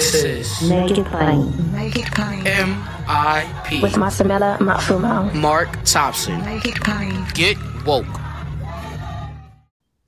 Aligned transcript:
This 0.00 0.24
is 0.24 0.62
Make 0.70 0.96
it 0.96 1.04
plain. 1.08 1.72
Make 1.72 1.94
it 1.94 2.06
plain. 2.12 2.42
MIP. 2.42 3.82
With 3.82 3.92
Masamela 3.96 4.56
Matfumo. 4.56 5.34
Mark 5.34 5.68
Thompson. 5.84 6.42
Make 6.42 6.64
it 6.64 6.76
plain. 6.76 7.26
Get 7.34 7.58
woke. 7.84 8.06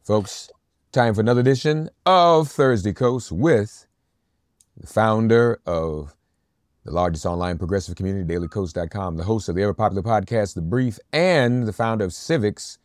Folks, 0.03 0.51
time 0.93 1.13
for 1.13 1.21
another 1.21 1.43
edition 1.43 1.91
of 2.07 2.49
Thursday 2.49 2.95
Kos 2.95 3.31
with 3.31 3.87
the 4.79 4.87
founder 4.87 5.61
of 5.67 6.17
the 6.87 6.91
largest 6.91 7.27
online 7.27 7.59
progressive 7.59 7.95
community, 7.95 8.25
dailykos.com, 8.33 9.19
the 9.19 9.25
host 9.25 9.51
of 9.51 9.57
the 9.57 9.63
ever 9.63 9.75
popular 9.75 10.03
podcast, 10.03 10.55
The 10.55 10.63
Brief, 10.63 10.99
and 11.13 11.69
the 11.69 11.73
founder 11.75 12.07
of 12.07 12.15
Civics 12.15 12.79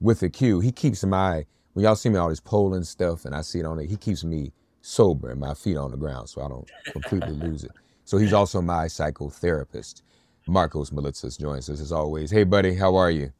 with 0.00 0.24
a 0.24 0.28
Q. 0.28 0.58
He 0.58 0.72
keeps 0.72 1.04
my, 1.04 1.46
when 1.74 1.84
y'all 1.84 1.94
see 1.94 2.08
me 2.08 2.16
all 2.16 2.30
this 2.30 2.40
polling 2.40 2.82
stuff 2.82 3.24
and 3.26 3.32
I 3.32 3.42
see 3.42 3.60
it 3.60 3.64
on 3.64 3.78
it, 3.78 3.88
he 3.88 3.96
keeps 3.96 4.24
me 4.24 4.50
sober 4.80 5.30
and 5.30 5.40
my 5.40 5.54
feet 5.54 5.76
on 5.76 5.90
the 5.90 5.96
ground 5.96 6.28
so 6.28 6.42
I 6.42 6.48
don't 6.48 6.70
completely 6.92 7.32
lose 7.34 7.64
it. 7.64 7.72
So 8.04 8.16
he's 8.18 8.32
also 8.32 8.62
my 8.62 8.86
psychotherapist. 8.86 10.02
Markos 10.48 10.90
Moulitsas 10.92 11.38
joins 11.38 11.68
us 11.68 11.80
as 11.80 11.92
always. 11.92 12.30
Hey, 12.30 12.44
buddy, 12.44 12.74
how 12.74 12.96
are 12.96 13.10
you? 13.10 13.32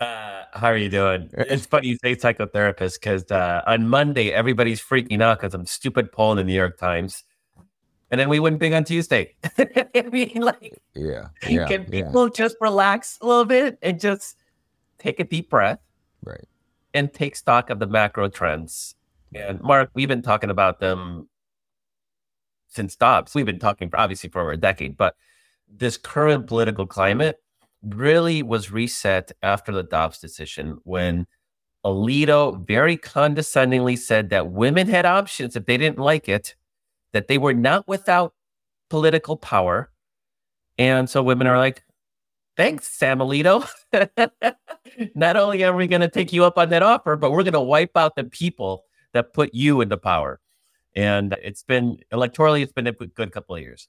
Uh, 0.00 0.42
how 0.52 0.66
are 0.66 0.76
you 0.76 0.88
doing? 0.88 1.30
It's 1.34 1.66
funny 1.66 1.88
you 1.88 1.98
say 2.02 2.16
psychotherapist 2.16 2.94
because 2.94 3.30
uh, 3.30 3.62
on 3.66 3.88
Monday 3.88 4.32
everybody's 4.32 4.80
freaking 4.80 5.22
out 5.22 5.38
because 5.40 5.54
I'm 5.54 5.66
stupid 5.66 6.10
poll 6.10 6.32
in 6.32 6.38
the 6.38 6.44
New 6.44 6.52
York 6.54 6.78
Times, 6.78 7.22
and 8.10 8.18
then 8.20 8.28
we 8.28 8.40
went 8.40 8.58
big 8.58 8.72
on 8.72 8.82
Tuesday. 8.82 9.36
I 9.58 10.02
mean, 10.10 10.40
like, 10.40 10.82
Yeah, 10.94 11.28
yeah, 11.48 11.66
can 11.68 11.82
yeah. 11.82 12.02
people 12.02 12.28
just 12.28 12.56
relax 12.60 13.18
a 13.22 13.26
little 13.26 13.44
bit 13.44 13.78
and 13.80 14.00
just 14.00 14.36
take 14.98 15.20
a 15.20 15.24
deep 15.24 15.48
breath 15.50 15.78
Right. 16.24 16.44
and 16.92 17.12
take 17.12 17.36
stock 17.36 17.70
of 17.70 17.78
the 17.78 17.86
macro 17.86 18.28
trends? 18.28 18.96
And 19.34 19.60
Mark, 19.60 19.90
we've 19.94 20.08
been 20.08 20.22
talking 20.22 20.50
about 20.50 20.80
them 20.80 21.28
since 22.68 22.96
Dobbs. 22.96 23.34
We've 23.34 23.46
been 23.46 23.58
talking 23.58 23.90
for 23.90 23.98
obviously 23.98 24.30
for 24.30 24.40
over 24.40 24.52
a 24.52 24.56
decade, 24.56 24.96
but 24.96 25.14
this 25.68 25.96
current 25.96 26.46
political 26.46 26.86
climate 26.86 27.36
really 27.82 28.42
was 28.42 28.70
reset 28.70 29.32
after 29.42 29.72
the 29.72 29.82
Dobbs 29.82 30.18
decision 30.18 30.78
when 30.84 31.26
Alito 31.84 32.64
very 32.66 32.96
condescendingly 32.96 33.96
said 33.96 34.30
that 34.30 34.50
women 34.50 34.86
had 34.86 35.04
options 35.04 35.56
if 35.56 35.66
they 35.66 35.76
didn't 35.76 35.98
like 35.98 36.28
it, 36.28 36.54
that 37.12 37.28
they 37.28 37.38
were 37.38 37.54
not 37.54 37.88
without 37.88 38.34
political 38.88 39.36
power. 39.36 39.90
And 40.78 41.10
so 41.10 41.22
women 41.22 41.46
are 41.46 41.58
like, 41.58 41.82
thanks, 42.56 42.86
Sam 42.88 43.18
Alito. 43.18 43.68
not 45.14 45.36
only 45.36 45.64
are 45.64 45.74
we 45.74 45.86
going 45.86 46.02
to 46.02 46.08
take 46.08 46.32
you 46.32 46.44
up 46.44 46.56
on 46.56 46.68
that 46.70 46.82
offer, 46.82 47.16
but 47.16 47.32
we're 47.32 47.42
going 47.42 47.52
to 47.54 47.60
wipe 47.60 47.96
out 47.96 48.14
the 48.14 48.24
people 48.24 48.84
that 49.12 49.32
put 49.32 49.54
you 49.54 49.80
into 49.80 49.96
power. 49.96 50.40
And 50.94 51.36
it's 51.42 51.62
been 51.62 51.98
electorally, 52.12 52.62
it's 52.62 52.72
been 52.72 52.86
a 52.86 52.92
good 52.92 53.32
couple 53.32 53.56
of 53.56 53.62
years. 53.62 53.88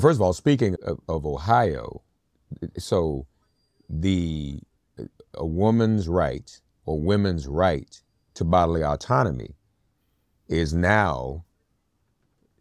First 0.00 0.16
of 0.16 0.22
all, 0.22 0.32
speaking 0.32 0.76
of, 0.86 0.98
of 1.08 1.26
Ohio, 1.26 2.02
so 2.78 3.26
the 3.88 4.60
a 5.34 5.46
woman's 5.46 6.08
right 6.08 6.60
or 6.86 6.98
women's 7.00 7.46
right 7.46 8.00
to 8.34 8.44
bodily 8.44 8.82
autonomy 8.82 9.54
is 10.48 10.74
now 10.74 11.44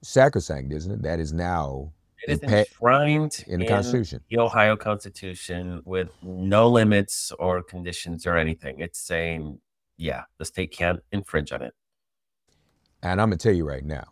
sacrosanct, 0.02 0.73
isn't 0.73 0.92
it? 0.92 1.02
That 1.02 1.19
is 1.19 1.34
now 1.34 1.94
It 2.28 2.34
is 2.34 2.39
in 2.39 2.53
enshrined 2.53 3.44
in 3.47 3.59
the 3.62 3.67
Constitution. 3.67 4.22
the 4.30 4.39
Ohio 4.39 4.75
Constitution 4.75 5.81
with 5.86 6.09
no 6.22 6.69
limits 6.69 7.31
or 7.39 7.62
conditions 7.64 8.25
or 8.25 8.38
anything. 8.38 8.80
It's 8.80 9.00
saying, 9.00 9.59
yeah, 9.97 10.23
the 10.38 10.45
state 10.45 10.72
can't 10.72 11.00
infringe 11.12 11.52
on 11.52 11.62
it. 11.62 11.73
And 13.03 13.21
I'm 13.21 13.30
gonna 13.30 13.38
tell 13.38 13.53
you 13.53 13.67
right 13.67 13.85
now, 13.85 14.05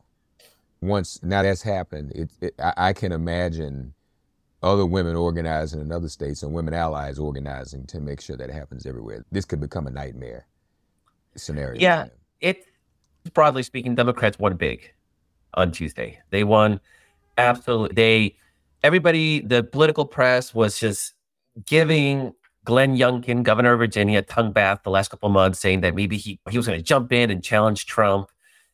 once 0.82 1.22
now 1.24 1.44
that's 1.44 1.62
happened, 1.62 2.12
it, 2.14 2.30
it 2.42 2.56
I, 2.60 2.74
I 2.90 2.94
can 2.94 3.12
imagine 3.12 3.94
other 4.62 4.86
women 4.86 5.16
organizing 5.16 5.80
in 5.80 5.92
other 5.92 6.10
states 6.10 6.44
and 6.44 6.54
women 6.54 6.74
allies 6.74 7.18
organizing 7.18 7.86
to 7.88 8.00
make 8.00 8.20
sure 8.20 8.36
that 8.36 8.50
happens 8.50 8.86
everywhere. 8.86 9.26
This 9.32 9.46
could 9.46 9.62
become 9.62 9.88
a 9.88 9.92
nightmare 9.92 10.46
scenario. 11.36 11.80
Yeah. 11.80 12.08
It 12.42 12.66
broadly 13.34 13.64
speaking, 13.64 13.96
Democrats 13.96 14.38
won 14.40 14.56
big 14.56 14.94
on 15.54 15.72
Tuesday. 15.72 16.20
They 16.30 16.44
won 16.44 16.80
absolutely. 17.38 17.96
They 17.96 18.36
everybody, 18.84 19.42
the 19.42 19.64
political 19.64 20.06
press 20.06 20.54
was 20.54 20.80
just 20.80 21.14
giving 21.66 22.34
Glenn 22.66 22.98
Youngkin, 22.98 23.44
governor 23.44 23.74
of 23.74 23.80
Virginia, 23.80 24.22
tongue 24.22 24.52
bath 24.52 24.82
the 24.84 24.92
last 24.92 25.10
couple 25.10 25.28
of 25.28 25.34
months, 25.34 25.60
saying 25.60 25.82
that 25.82 25.96
maybe 25.96 26.18
he 26.18 26.40
he 26.50 26.58
was 26.58 26.68
going 26.68 26.78
to 26.78 26.84
jump 26.84 27.12
in 27.12 27.32
and 27.32 27.44
challenge 27.44 27.86
Trump, 27.86 28.30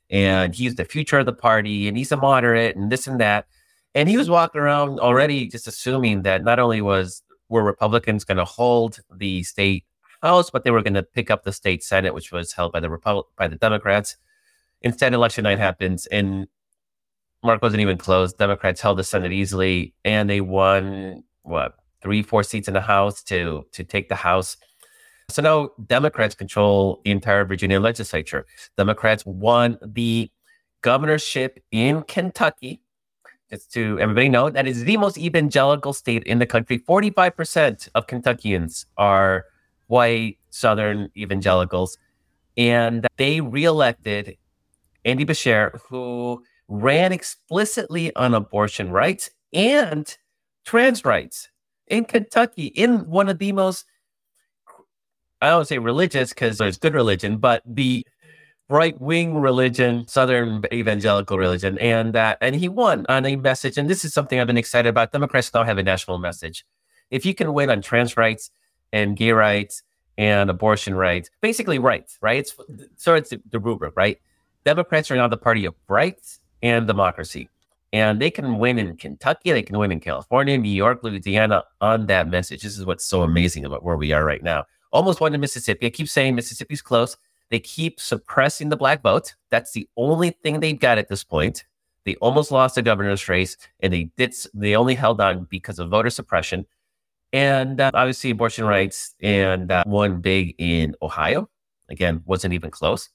and 0.09 0.55
he's 0.55 0.75
the 0.75 0.85
future 0.85 1.19
of 1.19 1.25
the 1.25 1.33
party, 1.33 1.87
and 1.87 1.97
he's 1.97 2.11
a 2.11 2.17
moderate, 2.17 2.75
and 2.75 2.91
this 2.91 3.07
and 3.07 3.19
that. 3.19 3.47
And 3.93 4.09
he 4.09 4.17
was 4.17 4.29
walking 4.29 4.61
around 4.61 4.99
already 4.99 5.47
just 5.47 5.67
assuming 5.67 6.23
that 6.23 6.43
not 6.43 6.59
only 6.59 6.81
was 6.81 7.23
were 7.49 7.63
Republicans 7.63 8.23
going 8.23 8.37
to 8.37 8.45
hold 8.45 8.99
the 9.13 9.43
state 9.43 9.85
house, 10.21 10.49
but 10.49 10.63
they 10.63 10.71
were 10.71 10.81
going 10.81 10.95
to 10.95 11.03
pick 11.03 11.29
up 11.29 11.43
the 11.43 11.53
state 11.53 11.83
senate, 11.83 12.13
which 12.13 12.31
was 12.31 12.53
held 12.53 12.71
by 12.71 12.79
the 12.79 12.89
Republic 12.89 13.25
by 13.37 13.47
the 13.47 13.55
Democrats. 13.55 14.17
Instead, 14.81 15.13
election 15.13 15.43
night 15.43 15.59
happens, 15.59 16.05
and 16.07 16.47
Mark 17.43 17.61
wasn't 17.61 17.81
even 17.81 17.97
close. 17.97 18.33
Democrats 18.33 18.81
held 18.81 18.97
the 18.97 19.03
Senate 19.03 19.31
easily, 19.31 19.93
and 20.03 20.29
they 20.29 20.41
won 20.41 21.23
what 21.43 21.75
three, 22.01 22.21
four 22.21 22.43
seats 22.43 22.67
in 22.67 22.73
the 22.73 22.81
House 22.81 23.23
to 23.23 23.65
to 23.71 23.83
take 23.83 24.09
the 24.09 24.15
House. 24.15 24.57
So 25.29 25.41
now 25.41 25.71
Democrats 25.87 26.35
control 26.35 27.01
the 27.03 27.11
entire 27.11 27.45
Virginia 27.45 27.79
legislature. 27.79 28.45
Democrats 28.77 29.25
won 29.25 29.77
the 29.81 30.31
governorship 30.81 31.63
in 31.71 32.03
Kentucky. 32.03 32.81
Just 33.49 33.71
to 33.73 33.99
everybody 33.99 34.29
know, 34.29 34.49
that 34.49 34.67
is 34.67 34.85
the 34.85 34.97
most 34.97 35.17
evangelical 35.17 35.93
state 35.93 36.23
in 36.23 36.39
the 36.39 36.45
country. 36.45 36.77
Forty-five 36.77 37.35
percent 37.35 37.89
of 37.93 38.07
Kentuckians 38.07 38.85
are 38.97 39.45
white 39.87 40.39
Southern 40.49 41.09
evangelicals, 41.15 41.97
and 42.57 43.05
they 43.17 43.41
reelected 43.41 44.37
Andy 45.03 45.25
Beshear, 45.25 45.79
who 45.89 46.43
ran 46.67 47.11
explicitly 47.11 48.15
on 48.15 48.33
abortion 48.33 48.89
rights 48.89 49.29
and 49.53 50.17
trans 50.65 51.05
rights 51.05 51.49
in 51.85 52.05
Kentucky, 52.05 52.65
in 52.67 53.07
one 53.07 53.29
of 53.29 53.37
the 53.37 53.51
most, 53.51 53.85
I 55.45 55.49
don't 55.49 55.67
say 55.67 55.77
religious 55.77 56.29
because 56.29 56.57
there's 56.57 56.77
good 56.77 56.95
religion, 56.95 57.37
but 57.37 57.61
the 57.65 58.05
right 58.67 58.99
wing 58.99 59.35
religion, 59.37 60.07
Southern 60.07 60.63
evangelical 60.73 61.37
religion. 61.37 61.77
And, 61.77 62.13
that, 62.13 62.39
and 62.41 62.55
he 62.55 62.67
won 62.67 63.05
on 63.09 63.25
a 63.25 63.35
message. 63.35 63.77
And 63.77 63.87
this 63.87 64.03
is 64.03 64.11
something 64.11 64.39
I've 64.39 64.47
been 64.47 64.57
excited 64.57 64.89
about. 64.89 65.11
Democrats 65.11 65.53
now 65.53 65.63
have 65.63 65.77
a 65.77 65.83
national 65.83 66.17
message. 66.17 66.65
If 67.11 67.25
you 67.27 67.35
can 67.35 67.53
win 67.53 67.69
on 67.69 67.83
trans 67.83 68.17
rights 68.17 68.49
and 68.91 69.15
gay 69.15 69.33
rights 69.33 69.83
and 70.17 70.49
abortion 70.49 70.95
rights, 70.95 71.29
basically 71.41 71.77
rights, 71.77 72.17
right? 72.21 72.39
It's, 72.39 72.55
so 72.95 73.13
it's 73.13 73.29
the, 73.29 73.39
the 73.51 73.59
rubric, 73.59 73.93
right? 73.95 74.19
Democrats 74.63 75.11
are 75.11 75.15
now 75.15 75.27
the 75.27 75.37
party 75.37 75.65
of 75.65 75.75
rights 75.87 76.39
and 76.63 76.87
democracy. 76.87 77.49
And 77.93 78.19
they 78.19 78.31
can 78.31 78.57
win 78.57 78.79
in 78.79 78.97
Kentucky, 78.97 79.51
they 79.51 79.61
can 79.61 79.77
win 79.77 79.91
in 79.91 79.99
California, 79.99 80.57
New 80.57 80.69
York, 80.69 81.03
Louisiana 81.03 81.63
on 81.79 82.07
that 82.07 82.27
message. 82.27 82.63
This 82.63 82.77
is 82.77 82.85
what's 82.85 83.05
so 83.05 83.21
amazing 83.21 83.63
about 83.63 83.83
where 83.83 83.95
we 83.95 84.11
are 84.11 84.25
right 84.25 84.41
now. 84.41 84.65
Almost 84.95 85.19
won 85.19 85.33
in 85.33 85.41
Mississippi. 85.41 85.87
I 85.87 85.89
keep 85.89 86.07
saying 86.07 86.35
Mississippi's 86.35 86.81
close. 86.81 87.17
They 87.49 87.59
keep 87.59 87.99
suppressing 87.99 88.69
the 88.69 88.77
black 88.77 89.03
vote. 89.03 89.35
That's 89.51 89.73
the 89.73 89.89
only 89.97 90.29
thing 90.29 90.61
they've 90.61 90.79
got 90.79 90.97
at 90.97 91.09
this 91.09 91.21
point. 91.21 91.65
They 92.05 92.15
almost 92.21 92.49
lost 92.49 92.75
the 92.75 92.81
governor's 92.81 93.27
race, 93.27 93.57
and 93.81 93.91
they 93.91 94.03
did. 94.15 94.33
They 94.53 94.73
only 94.73 94.95
held 94.95 95.19
on 95.19 95.47
because 95.49 95.79
of 95.79 95.89
voter 95.89 96.09
suppression, 96.09 96.65
and 97.33 97.81
uh, 97.81 97.91
obviously 97.93 98.29
abortion 98.29 98.63
rights. 98.63 99.15
And 99.21 99.69
uh, 99.69 99.83
one 99.85 100.21
big 100.21 100.55
in 100.59 100.95
Ohio. 101.01 101.49
Again, 101.89 102.21
wasn't 102.25 102.53
even 102.53 102.71
close. 102.71 103.09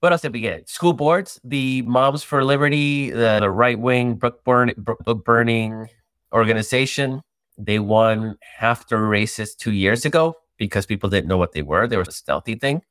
What 0.00 0.12
else 0.12 0.22
did 0.22 0.32
we 0.32 0.40
get? 0.40 0.70
School 0.70 0.94
boards, 0.94 1.38
the 1.44 1.82
Moms 1.82 2.22
for 2.22 2.42
Liberty, 2.42 3.10
the, 3.10 3.36
the 3.38 3.50
right 3.50 3.78
wing 3.78 4.14
book, 4.14 4.42
burn, 4.44 4.72
book 4.78 5.26
burning 5.26 5.90
organization. 6.32 7.20
They 7.58 7.80
won 7.80 8.38
half 8.40 8.88
their 8.88 9.02
races 9.02 9.54
two 9.54 9.72
years 9.72 10.06
ago 10.06 10.38
because 10.56 10.86
people 10.86 11.10
didn't 11.10 11.28
know 11.28 11.36
what 11.36 11.52
they 11.52 11.62
were. 11.62 11.86
They 11.86 11.96
were 11.96 12.02
a 12.02 12.12
stealthy 12.12 12.54
thing. 12.54 12.82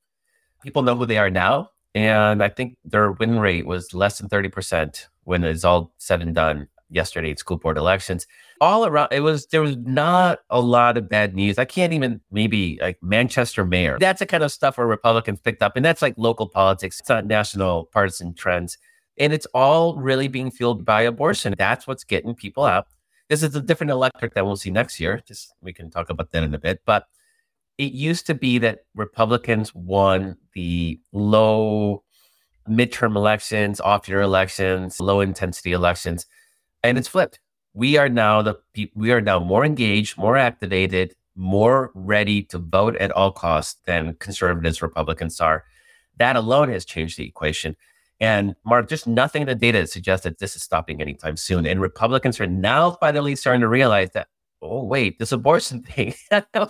People 0.62 0.82
know 0.82 0.96
who 0.96 1.06
they 1.06 1.18
are 1.18 1.30
now. 1.30 1.70
And 1.96 2.44
I 2.44 2.50
think 2.50 2.78
their 2.84 3.12
win 3.12 3.40
rate 3.40 3.66
was 3.66 3.94
less 3.94 4.18
than 4.18 4.30
30% 4.30 5.08
when 5.26 5.44
it's 5.44 5.64
all 5.64 5.94
said 5.98 6.22
and 6.22 6.34
done 6.34 6.68
yesterday 6.90 7.32
in 7.32 7.38
school 7.38 7.58
board 7.58 7.78
elections. 7.78 8.26
All 8.62 8.86
around, 8.86 9.10
it 9.12 9.20
was, 9.20 9.48
there 9.48 9.62
was 9.62 9.78
not 9.78 10.40
a 10.50 10.62
lot 10.62 10.98
of 10.98 11.10
bad 11.10 11.36
news. 11.36 11.58
I 11.58 11.66
can't 11.66 11.94
even, 11.94 12.22
maybe 12.32 12.80
like 12.82 12.98
Manchester 13.02 13.66
mayor. 13.66 13.98
That's 14.00 14.20
the 14.20 14.26
kind 14.26 14.44
of 14.44 14.52
stuff 14.52 14.78
where 14.78 14.88
Republicans 14.88 15.40
picked 15.40 15.62
up. 15.62 15.76
And 15.76 15.86
that's 15.86 16.02
like 16.02 16.16
local 16.18 16.48
politics. 16.48 17.00
It's 17.00 17.10
not 17.10 17.26
national 17.26 17.86
partisan 17.86 18.34
trends. 18.34 18.78
And 19.18 19.34
it's 19.34 19.46
all 19.54 19.96
really 19.98 20.28
being 20.28 20.50
fueled 20.50 20.86
by 20.86 21.02
abortion. 21.02 21.54
That's 21.58 21.86
what's 21.86 22.04
getting 22.04 22.34
people 22.34 22.64
out. 22.64 22.88
This 23.30 23.44
is 23.44 23.56
a 23.56 23.62
different 23.62 23.92
electorate 23.92 24.34
that 24.34 24.46
we'll 24.46 24.56
see 24.56 24.72
next 24.72 25.00
year. 25.00 25.22
Just 25.28 25.54
we 25.62 25.74
can 25.74 25.90
talk 25.90 26.10
about 26.10 26.32
that 26.32 26.44
in 26.44 26.54
a 26.54 26.60
bit. 26.60 26.82
But 26.86 27.08
it 27.78 27.94
used 27.94 28.28
to 28.28 28.34
be 28.34 28.58
that 28.60 28.80
Republicans 28.96 29.74
won 29.74 30.38
the 30.54 31.00
low 31.12 32.04
midterm 32.70 33.16
elections, 33.16 33.80
off 33.82 34.08
year 34.08 34.22
elections, 34.22 35.00
low 35.00 35.22
intensity 35.22 35.72
elections. 35.72 36.26
And 36.84 36.98
it's 36.98 37.08
flipped. 37.08 37.40
We 37.74 37.98
are 37.98 38.10
now 38.10 38.42
the 38.42 38.60
we 38.94 39.12
are 39.12 39.22
now 39.22 39.40
more 39.40 39.66
engaged, 39.66 40.18
more 40.18 40.38
activated, 40.38 41.16
more 41.36 41.92
ready 41.96 42.44
to 42.44 42.60
vote 42.60 42.96
at 42.98 43.12
all 43.12 43.32
costs 43.32 43.82
than 43.86 44.16
conservatives, 44.16 44.82
Republicans 44.82 45.42
are. 45.42 45.64
That 46.18 46.36
alone 46.36 46.70
has 46.70 46.86
changed 46.86 47.18
the 47.18 47.26
equation. 47.26 47.76
And 48.20 48.56
Mark, 48.64 48.88
just 48.88 49.08
nothing 49.08 49.42
in 49.42 49.48
the 49.48 49.56
data 49.56 49.88
suggests 49.88 50.24
that 50.24 50.38
this 50.38 50.56
is 50.56 50.62
stopping 50.62 51.02
anytime 51.02 51.36
soon. 51.36 51.66
And 51.66 51.82
Republicans 51.82 52.40
are 52.40 52.48
now 52.48 52.92
finally 52.92 53.36
starting 53.36 53.62
to 53.62 53.68
realize 53.68 54.12
that, 54.12 54.28
oh, 54.64 54.84
wait, 54.84 55.20
this 55.20 55.32
abortion 55.32 55.82
thing, 55.84 56.14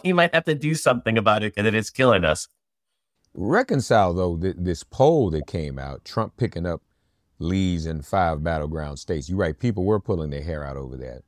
you 0.03 0.15
might 0.15 0.33
have 0.33 0.45
to 0.45 0.55
do 0.55 0.75
something 0.75 1.17
about 1.17 1.43
it 1.43 1.55
because 1.55 1.67
it 1.67 1.75
is 1.75 1.89
killing 1.89 2.25
us. 2.25 2.47
Reconcile, 3.33 4.13
though, 4.13 4.37
th- 4.37 4.55
this 4.59 4.83
poll 4.83 5.29
that 5.31 5.47
came 5.47 5.79
out, 5.79 6.05
Trump 6.05 6.37
picking 6.37 6.65
up 6.65 6.81
leads 7.39 7.85
in 7.85 8.01
five 8.01 8.43
battleground 8.43 8.99
states. 8.99 9.29
You're 9.29 9.39
right, 9.39 9.57
people 9.57 9.85
were 9.85 9.99
pulling 9.99 10.29
their 10.29 10.43
hair 10.43 10.63
out 10.63 10.77
over 10.77 10.97
that. 10.97 11.23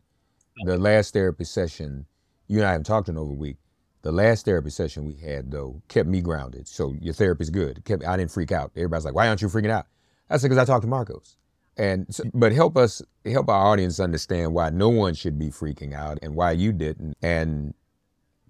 The 0.66 0.78
last 0.78 1.14
therapy 1.14 1.44
session, 1.44 2.06
you 2.48 2.60
and 2.60 2.68
I 2.68 2.72
haven't 2.72 2.86
talked 2.86 3.10
in 3.10 3.18
over 3.18 3.32
a 3.32 3.36
week. 3.36 3.58
The 4.04 4.12
last 4.12 4.46
therapy 4.46 4.70
session 4.70 5.06
we 5.06 5.16
had, 5.16 5.52
though, 5.52 5.82
kept 5.88 6.08
me 6.08 6.22
grounded. 6.22 6.68
So 6.68 6.94
your 7.02 7.14
therapy's 7.14 7.50
good. 7.50 7.84
Kept, 7.86 8.06
I 8.06 8.16
didn't 8.18 8.32
freak 8.32 8.52
out. 8.52 8.72
Everybody's 8.76 9.04
like, 9.04 9.16
why 9.16 9.28
aren't 9.28 9.42
you 9.42 9.48
freaking 9.48 9.72
out? 9.72 9.88
I 10.30 10.38
said, 10.38 10.50
because 10.50 10.62
I 10.62 10.66
talked 10.66 10.84
to 10.84 10.88
Markos. 10.88 11.38
And 11.78 12.06
so, 12.14 12.24
but 12.34 12.52
help 12.52 12.78
us, 12.78 13.02
help 13.26 13.50
our 13.50 13.66
audience 13.72 14.00
understand 14.00 14.54
why 14.54 14.70
no 14.70 14.90
one 14.90 15.14
should 15.14 15.38
be 15.38 15.50
freaking 15.50 15.94
out 15.94 16.20
and 16.22 16.36
why 16.36 16.52
you 16.52 16.72
didn't. 16.72 17.18
And 17.22 17.74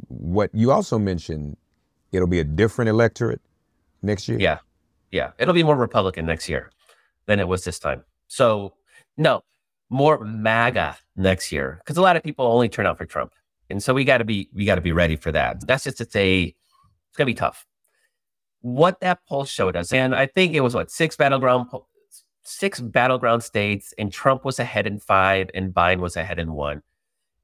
what 0.07 0.51
you 0.53 0.71
also 0.71 0.99
mentioned, 0.99 1.57
it'll 2.11 2.27
be 2.27 2.39
a 2.39 2.43
different 2.43 2.89
electorate 2.89 3.41
next 4.01 4.27
year. 4.27 4.39
Yeah. 4.39 4.59
Yeah. 5.11 5.31
It'll 5.39 5.53
be 5.53 5.63
more 5.63 5.75
Republican 5.75 6.25
next 6.25 6.47
year 6.47 6.71
than 7.25 7.39
it 7.39 7.47
was 7.47 7.63
this 7.63 7.79
time. 7.79 8.03
So, 8.27 8.73
no, 9.17 9.43
more 9.89 10.23
MAGA 10.23 10.97
next 11.15 11.51
year 11.51 11.79
because 11.83 11.97
a 11.97 12.01
lot 12.01 12.15
of 12.15 12.23
people 12.23 12.45
only 12.45 12.69
turn 12.69 12.85
out 12.85 12.97
for 12.97 13.05
Trump. 13.05 13.33
And 13.69 13.81
so 13.81 13.93
we 13.93 14.03
got 14.03 14.19
to 14.19 14.23
be 14.23 14.49
we 14.53 14.65
got 14.65 14.75
to 14.75 14.81
be 14.81 14.91
ready 14.91 15.15
for 15.15 15.31
that. 15.31 15.65
That's 15.65 15.83
just 15.85 15.97
to 15.97 16.09
say 16.09 16.55
it's 17.09 17.17
going 17.17 17.25
to 17.25 17.31
be 17.31 17.33
tough. 17.33 17.65
What 18.61 18.99
that 19.01 19.19
poll 19.27 19.45
showed 19.45 19.75
us, 19.75 19.93
and 19.93 20.15
I 20.15 20.25
think 20.25 20.53
it 20.53 20.61
was 20.61 20.73
what 20.73 20.91
six 20.91 21.15
battleground 21.15 21.69
six 22.45 22.79
battleground 22.79 23.43
states, 23.43 23.93
and 23.97 24.11
Trump 24.11 24.45
was 24.45 24.59
ahead 24.59 24.87
in 24.87 24.99
five, 24.99 25.49
and 25.53 25.73
Biden 25.73 25.99
was 25.99 26.15
ahead 26.15 26.39
in 26.39 26.53
one. 26.53 26.81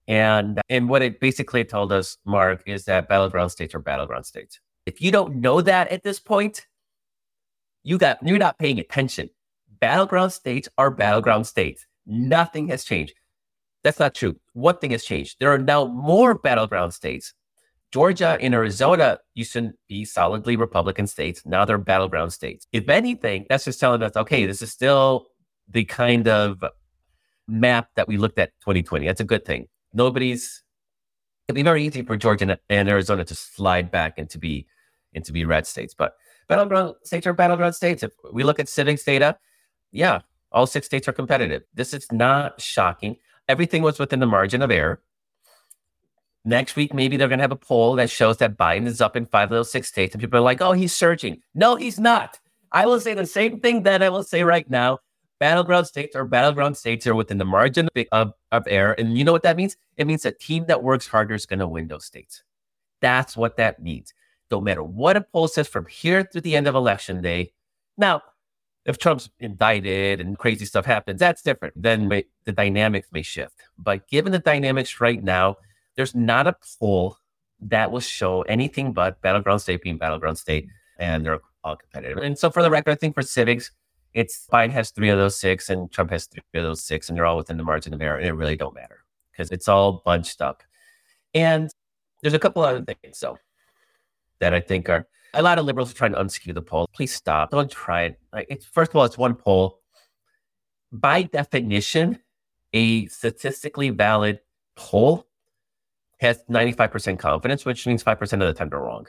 And 0.08 0.62
and 0.70 0.90
what 0.90 1.02
it 1.02 1.20
basically 1.20 1.64
told 1.64 1.92
us, 1.92 2.18
Mark, 2.26 2.64
is 2.66 2.86
that 2.86 3.08
battleground 3.08 3.52
states 3.52 3.76
are 3.76 3.80
battleground 3.80 4.26
states. 4.26 4.60
If 4.86 5.02
you 5.02 5.12
don't 5.12 5.36
know 5.36 5.62
that 5.62 5.90
at 5.90 6.04
this 6.04 6.20
point, 6.20 6.66
you 7.84 7.98
got 7.98 8.18
you're 8.26 8.38
not 8.38 8.58
paying 8.58 8.80
attention. 8.80 9.30
Battleground 9.80 10.34
states 10.34 10.70
are 10.78 10.92
battleground 10.92 11.48
states. 11.48 11.86
Nothing 12.06 12.68
has 12.68 12.84
changed. 12.84 13.14
That's 13.84 14.00
not 14.00 14.14
true. 14.14 14.36
One 14.54 14.78
thing 14.78 14.92
has 14.92 15.04
changed. 15.04 15.38
There 15.40 15.52
are 15.52 15.58
now 15.58 15.86
more 15.86 16.36
battleground 16.36 16.94
states. 16.94 17.34
Georgia 17.92 18.38
and 18.40 18.54
Arizona 18.54 19.20
used 19.34 19.54
to 19.54 19.74
be 19.88 20.06
solidly 20.06 20.56
Republican 20.56 21.08
states. 21.08 21.46
Now 21.46 21.66
they're 21.66 21.78
battleground 21.78 22.32
states. 22.32 22.66
If 22.72 22.88
anything, 22.88 23.46
that's 23.50 23.66
just 23.66 23.80
telling 23.80 24.02
us, 24.02 24.16
okay, 24.16 24.46
this 24.46 24.62
is 24.62 24.72
still 24.72 25.28
the 25.68 25.84
kind 25.84 26.28
of 26.28 26.64
map 27.48 27.90
that 27.96 28.08
we 28.08 28.18
looked 28.18 28.40
at 28.40 28.52
2020. 28.62 29.06
That's 29.06 29.20
a 29.20 29.26
good 29.26 29.46
thing. 29.46 29.68
Nobody's 29.94 30.64
it'd 31.48 31.56
be 31.56 31.64
very 31.64 31.86
easy 31.86 32.02
for 32.02 32.16
Georgia 32.16 32.58
and 32.70 32.90
Arizona 32.90 33.26
to 33.26 33.36
slide 33.36 33.92
back 33.92 34.18
into 34.18 34.38
be 34.38 34.68
into 35.14 35.34
be 35.34 35.44
red 35.44 35.68
states. 35.68 35.94
But 35.94 36.14
battleground 36.48 36.96
states 37.04 37.28
are 37.28 37.34
battleground 37.34 37.76
states. 37.76 38.04
If 38.04 38.14
we 38.32 38.44
look 38.44 38.60
at 38.60 38.68
Civiqs 38.68 39.04
data, 39.04 39.38
yeah, 39.92 40.22
all 40.54 40.66
six 40.66 40.86
states 40.86 41.10
are 41.10 41.14
competitive. 41.14 41.64
This 41.74 41.94
is 41.94 42.10
not 42.12 42.62
shocking. 42.62 43.18
Everything 43.50 43.82
was 43.82 44.00
within 44.00 44.22
the 44.22 44.26
margin 44.26 44.62
of 44.62 44.72
error. 44.72 45.02
Next 46.44 46.76
week, 46.76 46.94
maybe 46.94 47.18
they're 47.18 47.28
going 47.28 47.40
to 47.40 47.44
have 47.44 47.52
a 47.52 47.56
poll 47.56 47.96
that 47.96 48.10
shows 48.10 48.38
that 48.38 48.58
Biden 48.58 48.88
is 48.88 49.00
up 49.00 49.16
in 49.16 49.28
five 49.28 49.50
those 49.50 49.72
six 49.72 49.88
states, 49.88 50.16
and 50.16 50.22
people 50.22 50.40
are 50.40 50.44
like, 50.44 50.62
"Oh, 50.62 50.72
he's 50.72 50.94
surging." 50.94 51.42
No, 51.54 51.76
he's 51.76 52.00
not. 52.00 52.40
I 52.72 52.86
will 52.86 53.00
say 53.00 53.14
the 53.14 53.26
same 53.26 53.60
thing 53.60 53.84
that 53.84 54.02
I 54.02 54.10
will 54.10 54.24
say 54.24 54.44
right 54.44 54.70
now. 54.70 55.00
Battleground 55.40 55.88
states 55.88 56.16
or 56.16 56.26
battleground 56.26 56.78
states 56.78 57.08
are 57.08 57.16
within 57.16 57.40
the 57.40 57.46
margin 57.46 57.90
of, 58.12 58.34
of 58.52 58.64
error. 58.68 58.94
And 58.94 59.18
you 59.18 59.24
know 59.24 59.32
what 59.32 59.44
that 59.44 59.58
means? 59.58 59.76
It 59.98 60.06
means 60.06 60.24
a 60.24 60.32
team 60.32 60.66
that 60.68 60.84
works 60.84 61.08
harder 61.08 61.34
is 61.34 61.48
going 61.48 61.60
to 61.60 61.68
win 61.68 61.88
those 61.88 62.06
states. 62.06 62.44
That's 63.02 63.36
what 63.36 63.58
that 63.58 63.82
means. 63.82 64.14
No 64.52 64.62
matter 64.62 64.84
what 64.84 65.18
a 65.18 65.22
poll 65.22 65.48
says 65.48 65.68
from 65.68 65.88
here 65.88 66.24
through 66.24 66.42
the 66.42 66.56
end 66.56 66.68
of 66.68 66.76
election 66.76 67.22
day. 67.22 67.54
Now, 67.98 68.22
if 68.86 68.98
Trump's 68.98 69.30
indicted 69.40 70.22
and 70.22 70.38
crazy 70.38 70.66
stuff 70.66 70.86
happens, 70.86 71.20
that's 71.20 71.42
different. 71.42 71.74
Then 71.76 72.08
the 72.46 72.52
dynamics 72.52 73.08
may 73.12 73.22
shift. 73.24 73.62
But 73.78 74.08
given 74.08 74.32
the 74.32 74.40
dynamics 74.40 75.02
right 75.02 75.24
now, 75.24 75.58
there's 75.96 76.16
not 76.16 76.48
a 76.48 76.56
poll 76.80 77.18
that 77.62 77.92
will 77.92 78.00
show 78.00 78.42
anything 78.44 78.92
but 78.92 79.22
battleground 79.22 79.62
state 79.62 79.82
being 79.82 79.98
battleground 79.98 80.38
state, 80.38 80.68
and 80.98 81.26
they're 81.26 81.40
all 81.64 81.76
competitive. 81.76 82.18
And 82.18 82.38
so, 82.38 82.50
for 82.50 82.64
the 82.64 82.72
record, 82.72 82.92
I 82.92 82.96
think 82.96 83.16
for 83.16 83.22
Civiqs, 83.22 83.72
it's 84.14 84.48
Biden 84.52 84.72
has 84.72 84.92
three 84.92 85.10
of 85.10 85.18
those 85.18 85.40
six, 85.40 85.70
and 85.70 85.92
Trump 85.92 86.12
has 86.12 86.26
three 86.26 86.42
of 86.56 86.64
those 86.64 86.84
six, 86.84 87.10
and 87.10 87.18
they're 87.18 87.26
all 87.26 87.38
within 87.38 87.58
the 87.58 87.64
margin 87.64 87.94
of 87.94 88.02
error, 88.02 88.18
and 88.18 88.28
it 88.28 88.34
really 88.34 88.58
don't 88.58 88.76
matter 88.76 89.00
because 89.32 89.52
it's 89.52 89.68
all 89.68 90.02
bunched 90.06 90.42
up. 90.42 90.64
And 91.34 91.70
there's 92.22 92.34
a 92.34 92.40
couple 92.40 92.64
other 92.64 92.84
things, 92.84 93.18
so 93.18 93.38
that 94.40 94.54
I 94.54 94.60
think 94.60 94.90
are 94.90 95.08
a 95.34 95.42
lot 95.42 95.60
of 95.60 95.66
liberals 95.66 95.92
are 95.92 95.96
trying 95.96 96.14
to 96.14 96.20
unskew 96.20 96.54
the 96.54 96.62
poll. 96.62 96.90
Please 96.94 97.14
stop. 97.14 97.52
Don't 97.52 97.72
try 97.72 98.04
it. 98.04 98.20
Like 98.34 98.48
it's 98.50 98.66
first 98.66 98.92
of 98.92 98.98
all, 98.98 99.06
it's 99.06 99.18
one 99.18 99.36
poll. 99.36 99.80
By 100.92 101.24
definition, 101.24 102.20
a 102.74 103.06
statistically 103.08 103.92
valid 103.92 104.40
poll 104.76 105.28
has 106.22 106.44
95% 106.50 107.18
confidence, 107.18 107.66
which 107.66 107.86
means 107.88 108.04
5% 108.04 108.22
of 108.34 108.40
the 108.40 108.54
time 108.54 108.70
they're 108.70 108.80
wrong. 108.80 109.08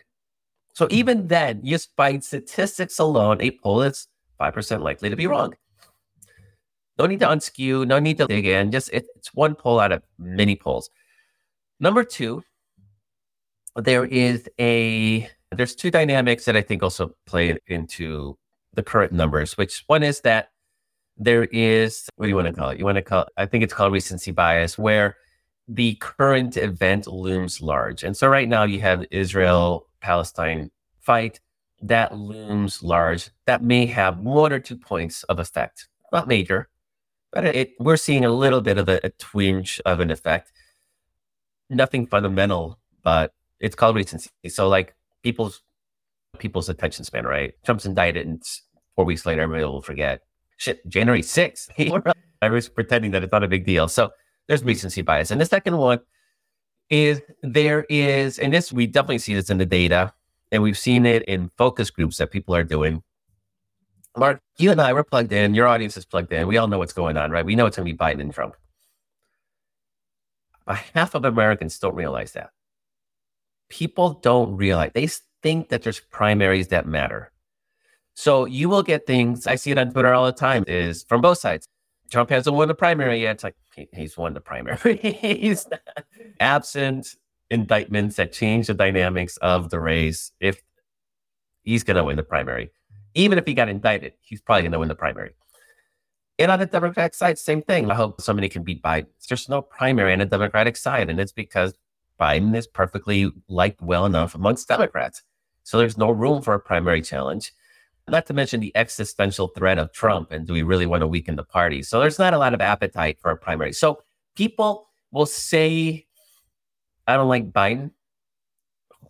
So 0.75 0.87
hmm. 0.87 0.95
even 0.95 1.29
then, 1.29 1.65
just 1.65 1.95
by 1.97 2.19
statistics 2.19 2.99
alone, 2.99 3.41
a 3.41 3.51
poll 3.63 3.83
is 3.83 4.09
5% 4.41 4.81
likely 4.83 5.11
to 5.11 5.17
be 5.17 5.27
wrong. 5.27 5.55
No 6.99 7.07
need 7.07 7.21
to 7.21 7.27
unskew, 7.27 7.87
no 7.87 7.99
need 7.99 8.19
to 8.19 8.27
dig 8.27 8.47
in. 8.47 8.71
Just 8.71 8.91
it, 8.93 9.07
it's 9.17 9.35
one 9.35 9.55
poll 9.55 9.81
out 9.81 9.93
of 9.93 10.03
many 10.19 10.57
polls. 10.57 10.91
Number 11.81 12.05
two, 12.05 12.43
there 13.77 14.05
is 14.05 14.49
a 14.61 15.29
there's 15.51 15.75
two 15.75 15.91
dynamics 15.91 16.45
that 16.45 16.57
I 16.57 16.63
think 16.63 16.83
also 16.83 17.15
play 17.27 17.57
into 17.67 18.37
the 18.75 18.83
current 18.83 19.13
numbers, 19.13 19.57
which 19.57 19.85
one 19.87 20.03
is 20.03 20.21
that 20.21 20.51
there 21.17 21.45
is 21.45 22.09
what 22.17 22.27
do 22.27 22.29
you 22.29 22.37
want 22.37 22.49
to 22.49 22.53
call 22.53 22.71
it? 22.71 22.79
You 22.79 22.85
want 22.85 22.97
to 22.97 23.03
call 23.03 23.27
I 23.37 23.47
think 23.47 23.65
it's 23.65 23.75
called 23.75 23.93
recency 23.93 24.31
bias, 24.31 24.79
where 24.79 25.17
the 25.75 25.95
current 25.97 26.57
event 26.57 27.07
looms 27.07 27.61
large. 27.61 28.03
And 28.05 28.17
so 28.17 28.29
right 28.29 28.49
now 28.49 28.65
you 28.65 28.81
have 28.81 29.05
Israel 29.11 29.87
Palestine 30.01 30.71
fight 31.01 31.41
that 31.83 32.17
looms 32.17 32.83
large. 32.83 33.31
That 33.47 33.63
may 33.63 33.87
have 33.87 34.19
one 34.19 34.53
or 34.53 34.61
two 34.61 34.77
points 34.77 35.23
of 35.25 35.39
effect, 35.39 35.89
not 36.13 36.29
major, 36.29 36.69
but 37.33 37.45
it, 37.45 37.73
we're 37.81 37.97
seeing 37.97 38.25
a 38.25 38.31
little 38.31 38.61
bit 38.61 38.79
of 38.79 38.89
a, 38.89 39.01
a 39.05 39.11
twinge 39.11 39.81
of 39.85 40.01
an 40.01 40.11
effect. 40.11 40.53
Nothing 41.71 42.07
fundamental, 42.07 42.79
but 43.03 43.33
it's 43.59 43.75
called 43.75 43.97
recency. 43.97 44.31
So 44.49 44.69
like 44.69 44.95
people's 45.23 45.63
people's 46.39 46.69
attention 46.69 47.05
span, 47.05 47.25
right? 47.25 47.55
Trump's 47.65 47.87
indicted, 47.87 48.27
and 48.27 48.43
four 48.97 49.05
weeks 49.05 49.27
later, 49.27 49.43
everybody 49.43 49.65
will 49.65 49.83
forget. 49.83 50.23
Shit, 50.57 50.87
January 50.89 51.23
6th. 51.23 51.71
I 52.41 52.49
was 52.49 52.69
pretending 52.69 53.11
that 53.13 53.23
it's 53.23 53.33
not 53.33 53.43
a 53.43 53.49
big 53.49 53.67
deal. 53.67 53.89
So 53.89 54.11
there's 54.53 54.63
recency 54.63 55.01
bias. 55.01 55.31
And 55.31 55.41
the 55.41 55.47
second 55.47 55.79
one 55.79 56.01
is 56.91 57.23
there 57.43 57.87
is, 57.89 58.39
and 58.39 58.53
this 58.53 58.71
we 58.71 58.87
definitely 58.87 59.17
see 59.17 59.33
this 59.33 59.49
in 59.49 59.57
the 59.57 59.65
data, 59.65 60.13
and 60.51 60.63
we've 60.63 60.77
seen 60.77 61.07
it 61.07 61.23
in 61.23 61.51
focus 61.57 61.89
groups 61.89 62.19
that 62.19 62.31
people 62.31 62.55
are 62.55 62.63
doing. 62.63 63.03
Mark, 64.15 64.43
you 64.59 64.71
and 64.71 64.79
I 64.79 64.93
were 64.93 65.05
plugged 65.05 65.33
in. 65.33 65.55
Your 65.55 65.67
audience 65.67 65.97
is 65.97 66.05
plugged 66.05 66.35
in. 66.35 66.47
We 66.47 66.59
all 66.59 66.69
know 66.69 66.77
what's 66.77 66.93
going 66.93 67.17
on, 67.17 67.31
right? 67.31 67.47
We 67.47 67.57
know 67.57 67.65
it's 67.65 67.79
going 67.79 67.87
to 67.87 67.93
be 67.95 67.97
Biden 67.97 68.21
and 68.21 68.35
Trump. 68.35 68.55
But 70.67 70.77
half 70.95 71.15
of 71.15 71.25
Americans 71.25 71.79
don't 71.79 71.95
realize 71.95 72.33
that. 72.33 72.51
People 73.71 74.21
don't 74.23 74.55
realize. 74.55 74.91
They 74.93 75.09
think 75.43 75.71
that 75.71 75.83
there's 75.83 76.01
primaries 76.01 76.69
that 76.69 76.87
matter. 76.87 77.33
So 78.15 78.45
you 78.45 78.69
will 78.69 78.83
get 78.83 79.07
things. 79.07 79.47
I 79.47 79.55
see 79.55 79.71
it 79.71 79.79
on 79.79 79.93
Twitter 79.93 80.13
all 80.13 80.27
the 80.27 80.33
time. 80.33 80.65
Is 80.67 81.05
from 81.05 81.23
both 81.23 81.39
sides. 81.39 81.67
Trump 82.13 82.31
hasn't 82.31 82.55
won 82.55 82.69
the 82.69 82.75
primary 82.75 83.23
yet. 83.23 83.37
It's 83.37 83.45
like 83.45 83.57
he, 83.75 83.89
he's 83.93 84.17
won 84.17 84.35
the 84.35 84.41
primary. 84.41 84.97
he's 84.97 85.67
absent 86.39 87.17
indictments 87.51 88.17
that 88.17 88.33
change 88.33 88.67
the 88.67 88.75
dynamics 88.75 89.39
of 89.39 89.71
the 89.71 89.81
race. 89.81 90.31
If 90.39 90.63
he's 91.63 91.83
going 91.83 91.97
to 91.97 92.05
win 92.05 92.17
the 92.17 92.23
primary, 92.23 92.71
even 93.15 93.39
if 93.39 93.47
he 93.47 93.55
got 93.55 93.71
indicted, 93.71 94.13
he's 94.21 94.43
probably 94.43 94.63
going 94.63 94.73
to 94.73 94.79
win 94.79 94.89
the 94.89 94.95
primary. 94.95 95.35
And 96.39 96.51
on 96.51 96.59
the 96.59 96.67
Democratic 96.67 97.15
side, 97.15 97.39
same 97.39 97.63
thing. 97.63 97.91
I 97.91 97.95
hope 97.95 98.21
somebody 98.21 98.49
can 98.49 98.63
beat 98.63 98.83
Biden. 98.83 99.07
There's 99.29 99.49
no 99.49 99.63
primary 99.63 100.13
on 100.13 100.19
the 100.19 100.27
Democratic 100.27 100.77
side, 100.77 101.09
and 101.09 101.19
it's 101.19 101.33
because 101.33 101.75
Biden 102.21 102.55
is 102.55 102.67
perfectly 102.67 103.31
liked 103.49 103.81
well 103.81 104.07
enough 104.07 104.35
amongst 104.35 104.69
Democrats. 104.69 105.23
So 105.63 105.79
there's 105.79 105.97
no 105.97 106.11
room 106.11 106.43
for 106.43 106.55
a 106.55 106.61
primary 106.61 107.01
challenge. 107.01 107.53
Not 108.13 108.27
to 108.27 108.35
mention 108.35 108.61
the 108.61 108.77
existential 108.77 109.49
threat 109.49 109.79
of 109.79 109.93
Trump. 109.93 110.31
And 110.31 110.47
do 110.47 110.53
we 110.53 110.63
really 110.63 110.87
want 110.87 111.01
to 111.01 111.07
weaken 111.07 111.37
the 111.37 111.45
party? 111.45 111.83
So 111.83 111.99
there's 111.99 112.19
not 112.19 112.35
a 112.35 112.39
lot 112.39 112.55
of 112.55 112.61
appetite 112.61 113.19
for 113.21 113.31
a 113.31 113.37
primary. 113.37 113.73
So 113.73 114.03
people 114.37 114.89
will 115.11 115.27
say, 115.27 116.07
I 117.09 117.17
don't 117.17 117.29
like 117.29 117.51
Biden, 117.51 117.91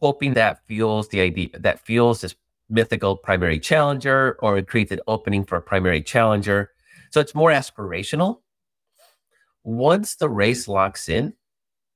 hoping 0.01 0.35
that 0.35 0.65
fuels 0.67 1.09
the 1.09 1.21
idea 1.21 1.49
that 1.59 1.85
fuels 1.85 2.23
this 2.23 2.35
mythical 2.71 3.17
primary 3.17 3.59
challenger 3.59 4.39
or 4.41 4.57
it 4.57 4.67
creates 4.67 4.93
an 4.93 5.01
opening 5.07 5.45
for 5.45 5.57
a 5.57 5.63
primary 5.63 6.03
challenger. 6.03 6.71
So 7.11 7.21
it's 7.21 7.35
more 7.35 7.51
aspirational. 7.51 8.39
Once 9.65 10.15
the 10.17 10.29
race 10.29 10.67
locks 10.67 11.09
in, 11.09 11.35